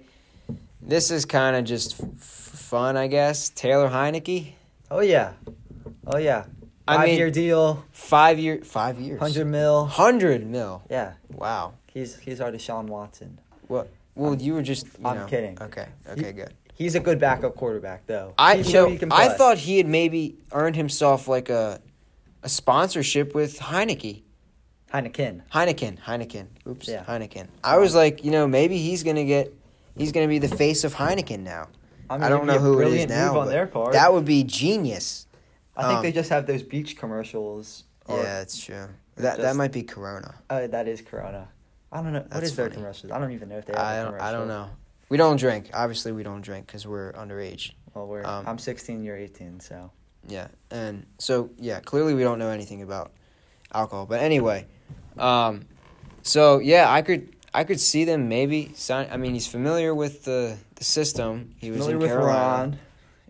this 0.80 1.10
is 1.10 1.24
kind 1.24 1.56
of 1.56 1.64
just 1.64 2.00
f- 2.00 2.08
fun, 2.18 2.96
I 2.96 3.06
guess. 3.08 3.50
Taylor 3.50 3.88
Heinicke, 3.88 4.52
Oh 4.90 5.00
yeah. 5.00 5.32
Oh 6.06 6.18
yeah. 6.18 6.44
I 6.86 6.96
Five 6.96 7.06
mean- 7.08 7.18
year 7.18 7.30
deal, 7.30 7.84
five 7.92 8.38
year, 8.38 8.60
five 8.64 8.98
years, 9.00 9.20
hundred 9.20 9.46
mil. 9.46 9.86
hundred 9.86 10.44
mil. 10.46 10.82
Yeah, 10.90 11.12
Wow. 11.32 11.74
he's 11.92 12.18
he's 12.18 12.40
our 12.40 12.50
Deshaun 12.50 12.86
Watson. 12.86 13.38
Well, 14.14 14.34
you 14.34 14.54
were 14.54 14.62
just. 14.62 14.86
You 14.98 15.06
I'm 15.06 15.18
know, 15.18 15.26
kidding. 15.26 15.58
Okay. 15.60 15.88
Okay. 16.08 16.32
Good. 16.32 16.54
He's 16.74 16.94
a 16.94 17.00
good 17.00 17.18
backup 17.20 17.54
quarterback 17.54 18.06
though. 18.06 18.34
I 18.38 18.56
He 18.56 18.72
you 18.72 18.98
know, 18.98 19.08
I 19.10 19.28
thought 19.28 19.58
he 19.58 19.78
had 19.78 19.86
maybe 19.86 20.36
earned 20.52 20.76
himself 20.76 21.28
like 21.28 21.48
a 21.48 21.80
a 22.42 22.48
sponsorship 22.48 23.34
with 23.34 23.58
Heineke. 23.58 24.22
Heineken. 24.92 25.42
Heineken. 25.52 25.98
Heineken. 25.98 26.46
Oops. 26.68 26.88
Yeah. 26.88 27.04
Heineken. 27.04 27.48
I 27.64 27.78
was 27.78 27.94
like, 27.94 28.24
you 28.24 28.30
know, 28.30 28.46
maybe 28.46 28.78
he's 28.78 29.02
gonna 29.02 29.24
get. 29.24 29.54
He's 29.96 30.12
gonna 30.12 30.28
be 30.28 30.38
the 30.38 30.48
face 30.48 30.84
of 30.84 30.94
Heineken 30.94 31.40
now. 31.40 31.68
I, 32.08 32.14
mean, 32.16 32.24
I 32.24 32.28
don't 32.28 32.46
know 32.46 32.58
who 32.58 32.80
it 32.80 32.88
is 32.88 33.08
now, 33.08 33.38
on 33.38 33.48
their 33.48 33.66
part. 33.66 33.92
That 33.92 34.12
would 34.12 34.24
be 34.24 34.42
genius. 34.44 35.26
I 35.76 35.82
think 35.82 35.96
um, 35.96 36.02
they 36.02 36.12
just 36.12 36.28
have 36.28 36.46
those 36.46 36.62
beach 36.62 36.96
commercials. 36.96 37.84
yeah, 38.08 38.22
that's 38.22 38.62
true. 38.62 38.88
That 39.16 39.38
that 39.38 39.56
might 39.56 39.72
be 39.72 39.82
Corona. 39.82 40.34
Oh, 40.50 40.66
that 40.66 40.88
is 40.88 41.00
Corona. 41.00 41.48
I 41.92 42.02
don't 42.02 42.12
know. 42.12 42.20
what 42.20 42.30
That's 42.30 42.46
is 42.46 42.56
their 42.56 42.66
funny. 42.66 42.76
commercials? 42.76 43.12
I 43.12 43.18
don't 43.18 43.32
even 43.32 43.48
know 43.50 43.58
if 43.58 43.66
they 43.66 43.74
have 43.74 43.82
I 43.84 43.94
a 43.96 44.04
don't. 44.10 44.20
I 44.20 44.32
don't 44.32 44.48
know. 44.48 44.70
We 45.08 45.18
don't 45.18 45.36
drink. 45.36 45.70
Obviously, 45.74 46.12
we 46.12 46.22
don't 46.22 46.40
drink 46.40 46.66
because 46.66 46.86
we're 46.86 47.12
underage. 47.12 47.72
Well, 47.94 48.06
we're, 48.06 48.24
Um, 48.24 48.46
I'm 48.48 48.58
16, 48.58 49.04
you're 49.04 49.16
18, 49.16 49.60
so. 49.60 49.90
Yeah, 50.26 50.48
and 50.70 51.04
so 51.18 51.50
yeah, 51.58 51.80
clearly 51.80 52.14
we 52.14 52.22
don't 52.22 52.38
know 52.38 52.48
anything 52.48 52.80
about 52.82 53.12
alcohol. 53.74 54.06
But 54.06 54.20
anyway, 54.20 54.66
um, 55.18 55.66
so 56.22 56.58
yeah, 56.60 56.90
I 56.90 57.02
could 57.02 57.34
I 57.52 57.64
could 57.64 57.80
see 57.80 58.04
them 58.04 58.28
maybe 58.28 58.72
sign. 58.74 59.08
I 59.10 59.16
mean, 59.16 59.34
he's 59.34 59.48
familiar 59.48 59.94
with 59.94 60.24
the 60.24 60.56
the 60.76 60.84
system. 60.84 61.54
He 61.58 61.70
was 61.70 61.78
Familiar 61.80 61.96
in 61.96 62.00
with 62.02 62.10
Carolina. 62.10 62.78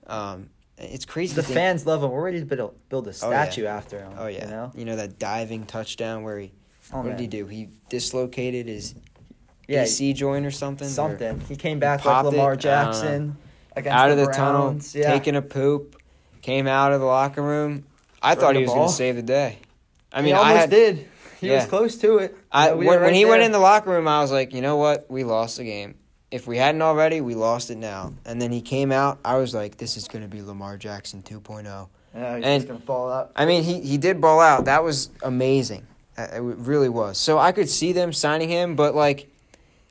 Ron. 0.06 0.32
Um, 0.34 0.50
it's 0.76 1.04
crazy. 1.06 1.34
The 1.34 1.42
fans 1.42 1.86
love 1.86 2.02
him. 2.02 2.10
We're 2.10 2.22
ready 2.24 2.40
to 2.40 2.46
build, 2.46 2.74
build 2.88 3.06
a 3.06 3.10
Oh, 3.22 3.30
yeah. 3.30 3.44
statue 3.44 3.64
after 3.64 3.98
him. 4.00 4.12
Oh 4.18 4.26
yeah, 4.26 4.70
You 4.74 4.84
know? 4.84 4.96
that 4.96 5.18
diving 5.18 5.64
touchdown 5.64 6.22
where 6.24 6.38
he 6.40 6.52
Oh, 6.92 6.98
what 6.98 7.06
man. 7.06 7.16
did 7.16 7.20
he 7.20 7.26
do? 7.26 7.46
He 7.46 7.68
dislocated 7.88 8.66
his 8.66 8.94
Yeah, 9.68 9.82
AC 9.82 10.12
joint 10.14 10.44
or 10.46 10.50
something. 10.50 10.86
or 10.86 10.90
something. 10.90 11.40
He 11.48 11.56
came 11.56 11.78
back 11.78 12.04
like 12.04 12.24
Lamar 12.24 12.50
don't. 12.52 12.60
Jackson 12.60 13.36
against 13.76 13.96
out 13.96 14.06
the 14.08 14.12
of 14.12 14.18
the 14.18 14.24
Browns. 14.24 14.92
tunnel, 14.92 15.04
Yeah. 15.04 15.12
taking 15.12 15.36
a 15.36 15.42
poop, 15.42 15.96
came 16.42 16.66
out 16.66 16.92
of 16.92 17.00
the 17.00 17.06
locker 17.06 17.42
room. 17.42 17.84
I 18.22 18.34
thought 18.34 18.56
he 18.56 18.62
was 18.62 18.70
going 18.72 18.88
to 18.88 18.94
save 18.94 19.16
the 19.16 19.22
day. 19.22 19.58
I 20.12 20.20
he 20.20 20.26
mean, 20.26 20.34
almost 20.34 20.56
I 20.56 20.60
had 20.60 20.70
did. 20.70 21.08
He 21.40 21.50
was 21.50 21.64
close 21.66 21.96
to 21.98 22.18
it. 22.18 22.36
I 22.52 22.72
we 22.72 22.86
when, 22.86 22.86
were 22.86 22.92
when 22.94 23.02
right 23.02 23.14
he 23.14 23.24
went 23.24 23.42
in 23.42 23.50
the 23.52 23.58
locker 23.58 23.90
room, 23.90 24.06
I 24.06 24.20
was 24.20 24.30
like, 24.30 24.52
you 24.52 24.60
know 24.60 24.76
what? 24.76 25.10
We 25.10 25.24
lost 25.24 25.56
the 25.56 25.64
game. 25.64 25.96
If 26.30 26.46
we 26.46 26.56
hadn't 26.56 26.82
already, 26.82 27.20
we 27.20 27.34
lost 27.34 27.70
it 27.70 27.76
now. 27.78 28.12
And 28.24 28.40
then 28.40 28.52
he 28.52 28.60
came 28.60 28.92
out. 28.92 29.18
I 29.24 29.36
was 29.38 29.52
like, 29.54 29.76
this 29.76 29.96
is 29.96 30.06
going 30.08 30.22
to 30.22 30.28
be 30.28 30.40
Lamar 30.40 30.76
Jackson 30.76 31.22
2.0. 31.22 31.88
Yeah, 32.14 32.36
he's 32.36 32.44
and- 32.44 32.62
just 32.62 32.68
gonna 32.68 32.78
fall 32.80 33.10
out. 33.10 33.32
I 33.34 33.44
mean, 33.46 33.62
he 33.64 33.80
he 33.80 33.96
did 33.98 34.20
ball 34.20 34.38
out. 34.40 34.66
That 34.66 34.84
was 34.84 35.08
amazing. 35.22 35.86
Uh, 36.16 36.26
It 36.34 36.40
really 36.40 36.88
was. 36.88 37.18
So 37.18 37.38
I 37.38 37.52
could 37.52 37.68
see 37.68 37.92
them 37.92 38.12
signing 38.12 38.48
him, 38.48 38.76
but 38.76 38.94
like, 38.94 39.28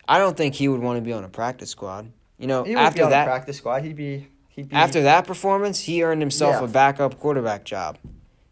I 0.08 0.18
don't 0.20 0.36
think 0.38 0.56
he 0.56 0.68
would 0.68 0.82
want 0.82 0.98
to 0.98 1.02
be 1.02 1.14
on 1.14 1.24
a 1.24 1.30
practice 1.30 1.70
squad. 1.70 2.12
You 2.38 2.48
know, 2.48 2.64
He 2.64 2.72
would 2.72 2.82
be 2.82 2.82
after 2.86 3.10
that, 3.10 3.26
practice 3.26 3.58
squad. 3.58 3.84
He'd 3.84 3.96
be. 3.96 4.28
He'd 4.50 4.70
be 4.70 4.76
after 4.76 5.04
that 5.04 5.26
performance, 5.26 5.80
he 5.80 6.04
earned 6.04 6.22
himself 6.22 6.56
Yeah. 6.60 6.66
a 6.66 6.68
backup 6.68 7.20
quarterback 7.20 7.64
job. 7.64 7.98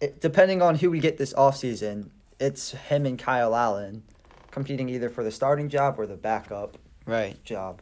it, 0.01 0.21
depending 0.21 0.62
on 0.62 0.75
who 0.75 0.89
we 0.89 0.99
get 0.99 1.17
this 1.17 1.34
offseason, 1.34 2.10
it's 2.39 2.71
him 2.71 3.05
and 3.05 3.19
Kyle 3.19 3.53
Allen 3.53 4.03
competing 4.49 4.88
either 4.88 5.10
for 5.10 5.25
the 5.25 5.32
starting 5.32 5.67
job 5.67 5.99
or 5.99 6.08
the 6.08 6.15
backup 6.15 6.77
Right. 7.05 7.43
job. 7.43 7.82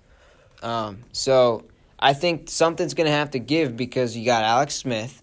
Um, 0.63 1.03
so 1.11 1.65
I 1.99 2.13
think 2.13 2.49
something's 2.49 2.95
going 2.95 3.05
to 3.05 3.11
have 3.15 3.29
to 3.31 3.39
give 3.39 3.77
because 3.77 4.17
you 4.17 4.25
got 4.25 4.43
Alex 4.43 4.73
Smith, 4.75 5.21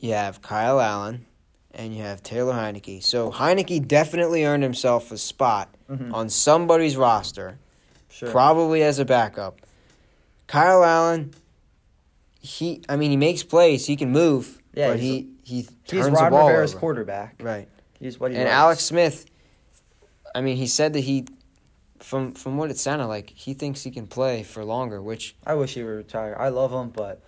you 0.00 0.14
have 0.14 0.40
Kyle 0.40 0.80
Allen, 0.80 1.26
and 1.74 1.94
you 1.94 2.02
have 2.02 2.22
Taylor 2.22 2.52
Heinicke. 2.54 3.02
So 3.02 3.30
Heinicke 3.30 3.86
definitely 3.86 4.44
earned 4.44 4.62
himself 4.62 5.10
a 5.12 5.18
spot 5.18 5.68
Mhm. 5.90 6.12
on 6.12 6.28
somebody's 6.28 6.96
roster, 6.96 7.58
Sure. 8.08 8.30
probably 8.30 8.82
as 8.82 8.98
a 8.98 9.04
backup. 9.04 9.60
Kyle 10.46 10.82
Allen, 10.84 11.32
he 12.40 12.82
I 12.88 12.96
mean 12.96 13.10
he 13.10 13.16
makes 13.16 13.42
plays, 13.42 13.86
he 13.86 13.96
can 13.96 14.10
move, 14.10 14.60
Yeah, 14.74 14.90
but 14.90 15.00
he's- 15.00 15.24
he 15.24 15.26
he 15.42 15.56
He's 15.56 15.70
turns 16.04 16.18
the 16.20 16.30
ball 16.30 16.46
Rivera's 16.48 16.72
over. 16.72 16.80
quarterback. 16.80 17.34
Right. 17.40 17.68
He's 17.98 18.20
what 18.20 18.30
he 18.30 18.36
And 18.36 18.44
likes. 18.44 18.54
Alex 18.54 18.84
Smith, 18.84 19.26
I 20.34 20.40
mean, 20.42 20.56
he 20.56 20.66
said 20.68 20.92
that 20.92 21.00
he, 21.00 21.26
from 21.98 22.32
from 22.34 22.56
what 22.56 22.70
it 22.70 22.78
sounded 22.78 23.06
like, 23.06 23.30
he 23.30 23.52
thinks 23.54 23.82
he 23.82 23.90
can 23.90 24.06
play 24.06 24.42
for 24.44 24.64
longer. 24.64 25.02
Which 25.02 25.34
I 25.46 25.54
wish 25.54 25.74
he 25.74 25.82
would 25.82 25.90
retire. 25.90 26.36
I 26.38 26.48
love 26.50 26.72
him, 26.72 26.90
but 26.90 27.20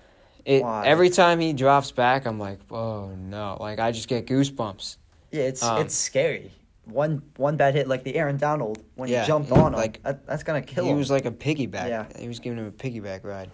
it 0.44 0.62
Why? 0.62 0.86
every 0.86 1.10
time 1.10 1.40
he 1.40 1.52
drops 1.52 1.90
back, 1.92 2.26
I'm 2.26 2.38
like, 2.38 2.58
oh 2.70 3.10
no! 3.16 3.56
Like 3.60 3.78
I 3.78 3.92
just 3.92 4.08
get 4.08 4.26
goosebumps. 4.26 4.96
yeah, 5.30 5.42
it's 5.42 5.62
Um, 5.62 5.80
it's 5.82 5.94
scary. 5.94 6.50
One 6.84 7.22
one 7.36 7.56
bad 7.56 7.74
hit 7.74 7.86
like 7.86 8.02
the 8.02 8.16
Aaron 8.16 8.36
Donald 8.38 8.82
when 8.96 9.08
Yeah, 9.08 9.22
he 9.22 9.26
jumped 9.28 9.50
he- 9.50 9.54
on 9.54 9.72
him, 9.72 9.78
like, 9.78 10.02
that, 10.02 10.26
that's 10.26 10.42
gonna 10.42 10.62
kill 10.62 10.84
he 10.84 10.90
him. 10.90 10.96
He 10.96 10.98
was 10.98 11.10
like 11.10 11.26
a 11.26 11.30
piggyback. 11.30 11.88
Yeah. 11.88 12.06
he 12.18 12.26
was 12.28 12.40
giving 12.40 12.58
him 12.58 12.66
a 12.66 12.72
piggyback 12.72 13.22
ride. 13.24 13.50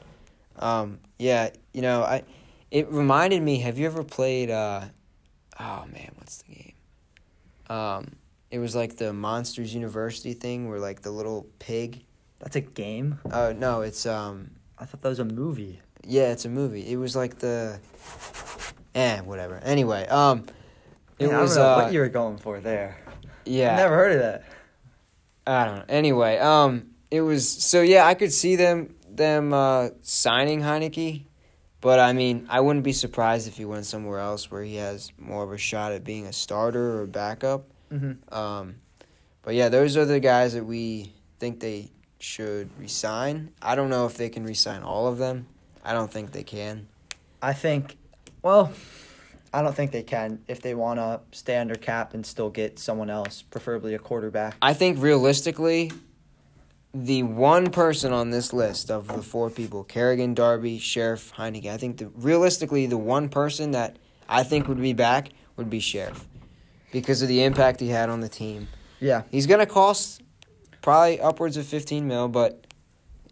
Um, 0.59 0.99
yeah, 1.19 1.51
you 1.75 1.83
know, 1.83 2.03
I. 2.03 2.23
It 2.71 2.91
reminded 2.91 3.43
me. 3.43 3.61
Have 3.61 3.79
you 3.79 3.87
ever 3.87 4.03
played? 4.05 4.51
uh 4.51 4.83
Oh 5.61 5.85
man, 5.93 6.11
what's 6.17 6.43
the 6.43 6.55
game? 6.55 6.73
Um, 7.69 8.13
it 8.51 8.59
was 8.59 8.75
like 8.75 8.97
the 8.97 9.13
Monsters 9.13 9.75
University 9.75 10.33
thing, 10.35 10.69
where 10.69 10.79
like 10.79 11.03
the 11.03 11.11
little 11.11 11.47
pig. 11.59 12.05
that's 12.41 12.57
a 12.57 12.61
game. 12.61 13.19
Oh 13.31 13.53
no, 13.53 13.83
it's 13.83 14.07
um. 14.07 14.51
I 14.79 14.85
thought 14.85 15.01
that 15.03 15.09
was 15.09 15.19
a 15.19 15.25
movie. 15.25 15.81
Yeah, 16.05 16.33
it's 16.33 16.45
a 16.45 16.49
movie. 16.49 16.91
It 16.91 16.97
was 16.97 17.15
like 17.17 17.39
the, 17.39 17.79
eh, 18.95 19.21
whatever. 19.21 19.59
Anyway, 19.59 20.07
um, 20.09 20.47
it 21.19 21.29
Man, 21.29 21.41
was 21.41 21.57
I 21.57 21.63
don't 21.63 21.67
know 21.67 21.73
uh, 21.73 21.85
what 21.85 21.93
you 21.93 22.01
were 22.01 22.09
going 22.09 22.39
for 22.39 22.61
there. 22.61 22.97
yeah. 23.45 23.77
Never 23.77 23.95
heard 23.95 24.13
of 24.13 24.19
that. 24.21 24.45
I 25.47 25.65
don't 25.65 25.77
know. 25.79 25.85
Anyway, 25.89 26.39
um, 26.39 26.89
it 27.11 27.23
was 27.23 27.49
so 27.51 27.81
yeah. 27.81 28.07
I 28.07 28.15
could 28.15 28.33
see 28.33 28.57
them 28.57 28.95
them 29.09 29.53
uh, 29.53 29.89
signing 30.03 30.61
Heinicke, 30.61 31.25
but 31.81 31.99
I 31.99 32.13
mean, 32.13 32.47
I 32.51 32.61
wouldn't 32.61 32.85
be 32.85 32.93
surprised 32.93 33.49
if 33.49 33.57
he 33.57 33.65
went 33.65 33.87
somewhere 33.87 34.19
else 34.21 34.51
where 34.51 34.63
he 34.63 34.77
has 34.77 35.11
more 35.19 35.43
of 35.43 35.53
a 35.53 35.59
shot 35.59 35.93
at 35.93 36.05
being 36.05 36.27
a 36.27 36.33
starter 36.33 36.99
or 36.99 37.03
a 37.03 37.09
backup. 37.09 37.65
Mm-hmm. 37.91 38.33
Um, 38.35 38.77
but 39.43 39.55
yeah, 39.55 39.71
those 39.71 39.97
are 39.97 40.05
the 40.05 40.21
guys 40.21 40.53
that 40.53 40.65
we 40.65 41.13
think 41.39 41.61
they 41.61 41.91
should 42.19 42.69
resign. 42.79 43.51
I 43.63 43.75
don't 43.75 43.89
know 43.89 44.05
if 44.05 44.17
they 44.19 44.29
can 44.29 44.45
resign 44.45 44.83
all 44.83 45.07
of 45.07 45.17
them. 45.19 45.47
I 45.89 45.95
don't 45.95 46.13
think 46.13 46.33
they 46.33 46.43
can. 46.43 46.87
I 47.41 47.55
think, 47.55 47.97
well, 48.43 48.71
I 49.55 49.63
don't 49.63 49.75
think 49.75 49.91
they 49.91 50.03
can 50.03 50.41
if 50.47 50.61
they 50.61 50.75
want 50.75 50.99
to 50.99 51.21
stay 51.33 51.57
under 51.57 51.77
cap 51.77 52.13
and 52.13 52.27
still 52.27 52.51
get 52.51 52.79
someone 52.79 53.09
else, 53.09 53.41
preferably 53.41 53.95
a 53.95 53.99
quarterback. 53.99 54.57
I 54.61 54.75
think 54.75 55.01
realistically, 55.01 55.91
the 56.93 57.23
one 57.23 57.71
person 57.71 58.13
on 58.13 58.29
this 58.29 58.53
list 58.53 58.91
of 58.91 59.09
the 59.09 59.23
four 59.23 59.49
people, 59.49 59.83
Kerrigan, 59.83 60.35
Darby, 60.35 60.79
Scherff, 60.79 61.33
Heinicke, 61.33 61.71
I 61.71 61.79
think 61.79 61.97
the, 61.97 62.09
realistically 62.09 62.85
the 62.85 62.99
one 62.99 63.31
person 63.31 63.71
that 63.71 63.97
I 64.29 64.43
think 64.43 64.69
would 64.69 64.83
be 64.83 64.93
back 64.93 65.31
would 65.57 65.71
be 65.71 65.81
Scherff 65.81 66.27
because 66.93 67.23
of 67.23 67.29
the 67.29 67.45
impact 67.45 67.81
he 67.81 67.89
had 67.89 68.11
on 68.11 68.21
the 68.21 68.29
team. 68.29 68.69
Yeah, 69.01 69.23
He's 69.31 69.47
going 69.47 69.61
to 69.61 69.67
cost 69.67 70.21
probably 70.83 71.19
upwards 71.19 71.57
of 71.57 71.65
15 71.65 72.07
mil, 72.07 72.29
but 72.29 72.67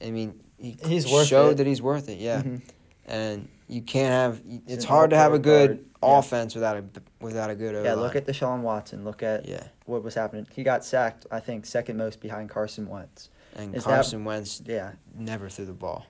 I 0.03 0.11
mean, 0.11 0.41
he 0.59 0.77
He's 0.87 1.11
worth 1.11 1.27
showed 1.27 1.51
it. 1.53 1.57
that 1.59 1.67
he's 1.67 1.83
worth 1.83 2.09
it, 2.09 2.19
yeah. 2.19 2.43
Mhm. 2.43 2.63
And 3.07 3.49
you 3.69 3.83
can't 3.83 4.13
have 4.13 4.43
it's 4.67 4.85
an 4.85 4.89
hard 4.89 5.11
to 5.11 5.17
have 5.17 5.33
a 5.33 5.39
good 5.39 5.69
guard, 5.69 5.81
yeah. 6.03 6.19
offense 6.19 6.55
without 6.55 6.77
a 6.77 6.85
without 7.21 7.51
a 7.51 7.55
good 7.55 7.75
yeah. 7.75 7.93
O-line. 7.93 8.03
Look 8.05 8.17
at 8.17 8.27
Deshaun 8.27 8.61
Watson. 8.63 9.05
Look 9.05 9.23
at 9.23 9.47
yeah. 9.47 9.65
what 9.85 10.03
was 10.03 10.15
happening. 10.15 10.47
He 10.53 10.63
got 10.63 10.85
sacked. 10.85 11.27
I 11.31 11.41
think 11.41 11.67
second 11.67 11.97
most 11.97 12.21
behind 12.21 12.51
Carson 12.51 12.89
Wentz. 12.89 13.31
And 13.55 13.75
Is 13.75 13.85
that- 13.85 13.91
Carson 13.91 14.25
Wentz 14.25 14.61
Yeah, 14.67 14.93
never 15.15 15.49
threw 15.49 15.65
the 15.67 15.73
ball. 15.73 16.05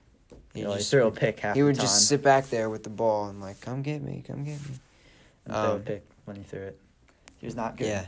you 0.53 0.63
know, 0.63 0.73
he 0.73 0.83
threw 0.83 1.05
a 1.07 1.11
pick 1.11 1.39
half 1.39 1.55
he 1.55 1.61
would 1.63 1.79
just 1.79 2.07
sit 2.07 2.23
back 2.23 2.49
there 2.49 2.69
with 2.69 2.83
the 2.83 2.89
ball 2.89 3.27
and 3.27 3.39
like, 3.39 3.61
come 3.61 3.81
get 3.83 4.01
me, 4.01 4.23
come 4.27 4.43
get 4.43 4.59
me. 4.67 4.75
and 5.45 5.53
throw 5.53 5.63
a 5.63 5.75
um, 5.75 5.81
pick 5.81 6.03
when 6.25 6.35
he 6.35 6.43
threw 6.43 6.61
it. 6.61 6.79
He 7.37 7.45
was 7.45 7.55
not 7.55 7.77
good. 7.77 7.87
Yeah. 7.87 8.05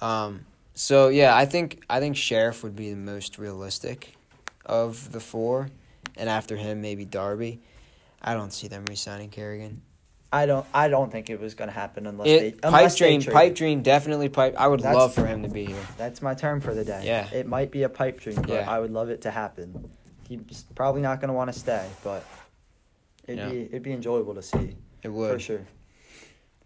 Um. 0.00 0.46
So 0.74 1.08
yeah, 1.08 1.34
I 1.36 1.44
think 1.46 1.82
I 1.90 1.98
think 1.98 2.14
Scherff 2.16 2.62
would 2.62 2.76
be 2.76 2.90
the 2.90 2.96
most 2.96 3.38
realistic 3.38 4.14
of 4.68 5.10
the 5.12 5.20
four, 5.20 5.70
and 6.16 6.28
after 6.28 6.56
him 6.56 6.80
maybe 6.80 7.04
Darby. 7.04 7.60
I 8.20 8.34
don't 8.34 8.52
see 8.52 8.66
them 8.68 8.84
re-signing 8.86 9.30
Kerrigan. 9.30 9.82
I 10.32 10.44
don't. 10.44 10.66
I 10.74 10.88
don't 10.88 11.10
think 11.10 11.30
it 11.30 11.40
was 11.40 11.54
going 11.54 11.68
to 11.68 11.74
happen 11.74 12.06
unless 12.06 12.28
It, 12.28 12.60
they. 12.60 12.66
Unless 12.68 12.94
pipe 12.94 12.98
dream, 12.98 13.22
pipe 13.32 13.54
dream, 13.54 13.82
definitely 13.82 14.28
pipe. 14.28 14.54
I 14.58 14.66
would 14.68 14.80
That's- 14.80 14.94
love 14.96 15.14
for 15.14 15.24
him 15.24 15.42
to 15.42 15.48
be 15.48 15.64
here. 15.64 15.86
That's 15.96 16.20
my 16.20 16.34
term 16.34 16.60
for 16.60 16.74
the 16.74 16.84
day. 16.84 17.02
Yeah. 17.04 17.28
It 17.32 17.46
might 17.46 17.70
be 17.70 17.84
a 17.84 17.88
pipe 17.88 18.20
dream, 18.20 18.36
but 18.42 18.50
Yeah. 18.50 18.70
I 18.70 18.78
would 18.78 18.90
love 18.90 19.08
it 19.08 19.22
to 19.22 19.30
happen. 19.30 19.88
He's 20.28 20.64
probably 20.74 21.00
not 21.00 21.20
going 21.20 21.28
to 21.28 21.34
want 21.34 21.50
to 21.50 21.58
stay, 21.58 21.88
but 22.04 22.24
it'd 23.26 23.38
Yeah. 23.38 23.48
be 23.48 23.62
it'd 23.62 23.82
be 23.82 23.92
enjoyable 23.92 24.34
to 24.34 24.42
see 24.42 24.76
It 25.02 25.08
would 25.08 25.32
for 25.32 25.38
sure. 25.38 25.66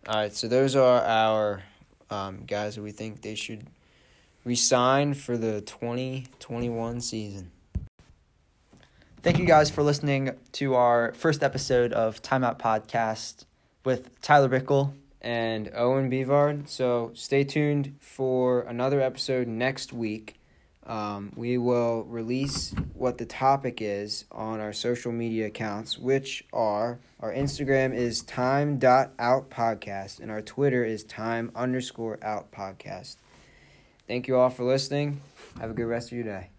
All 0.09 0.17
right, 0.17 0.35
so 0.35 0.49
those 0.49 0.75
are 0.75 1.01
our 1.03 1.63
um, 2.11 2.43
guys 2.45 2.75
that 2.75 2.83
we 2.83 2.91
think 2.91 3.23
they 3.23 3.37
should 3.37 3.69
resign 4.45 5.15
for 5.15 5.37
the 5.37 5.61
twenty 5.61 6.27
twenty 6.41 6.69
one 6.69 7.01
season. 7.01 7.53
Thank 9.23 9.39
you 9.39 9.45
guys 9.45 9.71
for 9.71 9.83
listening 9.85 10.31
to 10.53 10.75
our 10.75 11.13
first 11.13 11.43
episode 11.45 11.93
of 11.93 12.21
Timeout 12.23 12.59
Podcast 12.59 13.45
with 13.85 14.21
Tyler 14.21 14.49
Bickle. 14.49 14.95
and 15.21 15.71
Owen 15.77 16.11
Bevard. 16.11 16.69
So 16.69 17.13
stay 17.15 17.45
tuned 17.45 17.95
for 18.01 18.63
another 18.63 19.01
episode 19.01 19.47
next 19.47 19.93
week. 19.93 20.41
Um, 20.85 21.33
we 21.37 21.57
will 21.59 22.03
release 22.03 22.75
what 22.95 23.19
the 23.19 23.25
topic 23.25 23.79
is 23.81 24.25
on 24.33 24.59
our 24.59 24.73
social 24.73 25.13
media 25.13 25.47
accounts, 25.47 25.97
which 25.97 26.43
are 26.53 26.99
our 27.21 27.33
Instagram 27.33 27.95
is 27.95 28.23
time.outpodcast 28.23 30.19
and 30.19 30.33
our 30.33 30.43
Twitter 30.43 30.85
is 30.85 31.05
time 31.05 31.53
underscore 31.55 32.19
out 32.21 32.51
podcast. 32.51 33.15
Thank 34.09 34.27
you 34.27 34.37
all 34.37 34.51
for 34.51 34.65
listening. 34.65 35.21
Have 35.61 35.71
a 35.71 35.75
good 35.75 35.87
rest 35.87 36.09
of 36.11 36.17
your 36.17 36.25
day. 36.25 36.51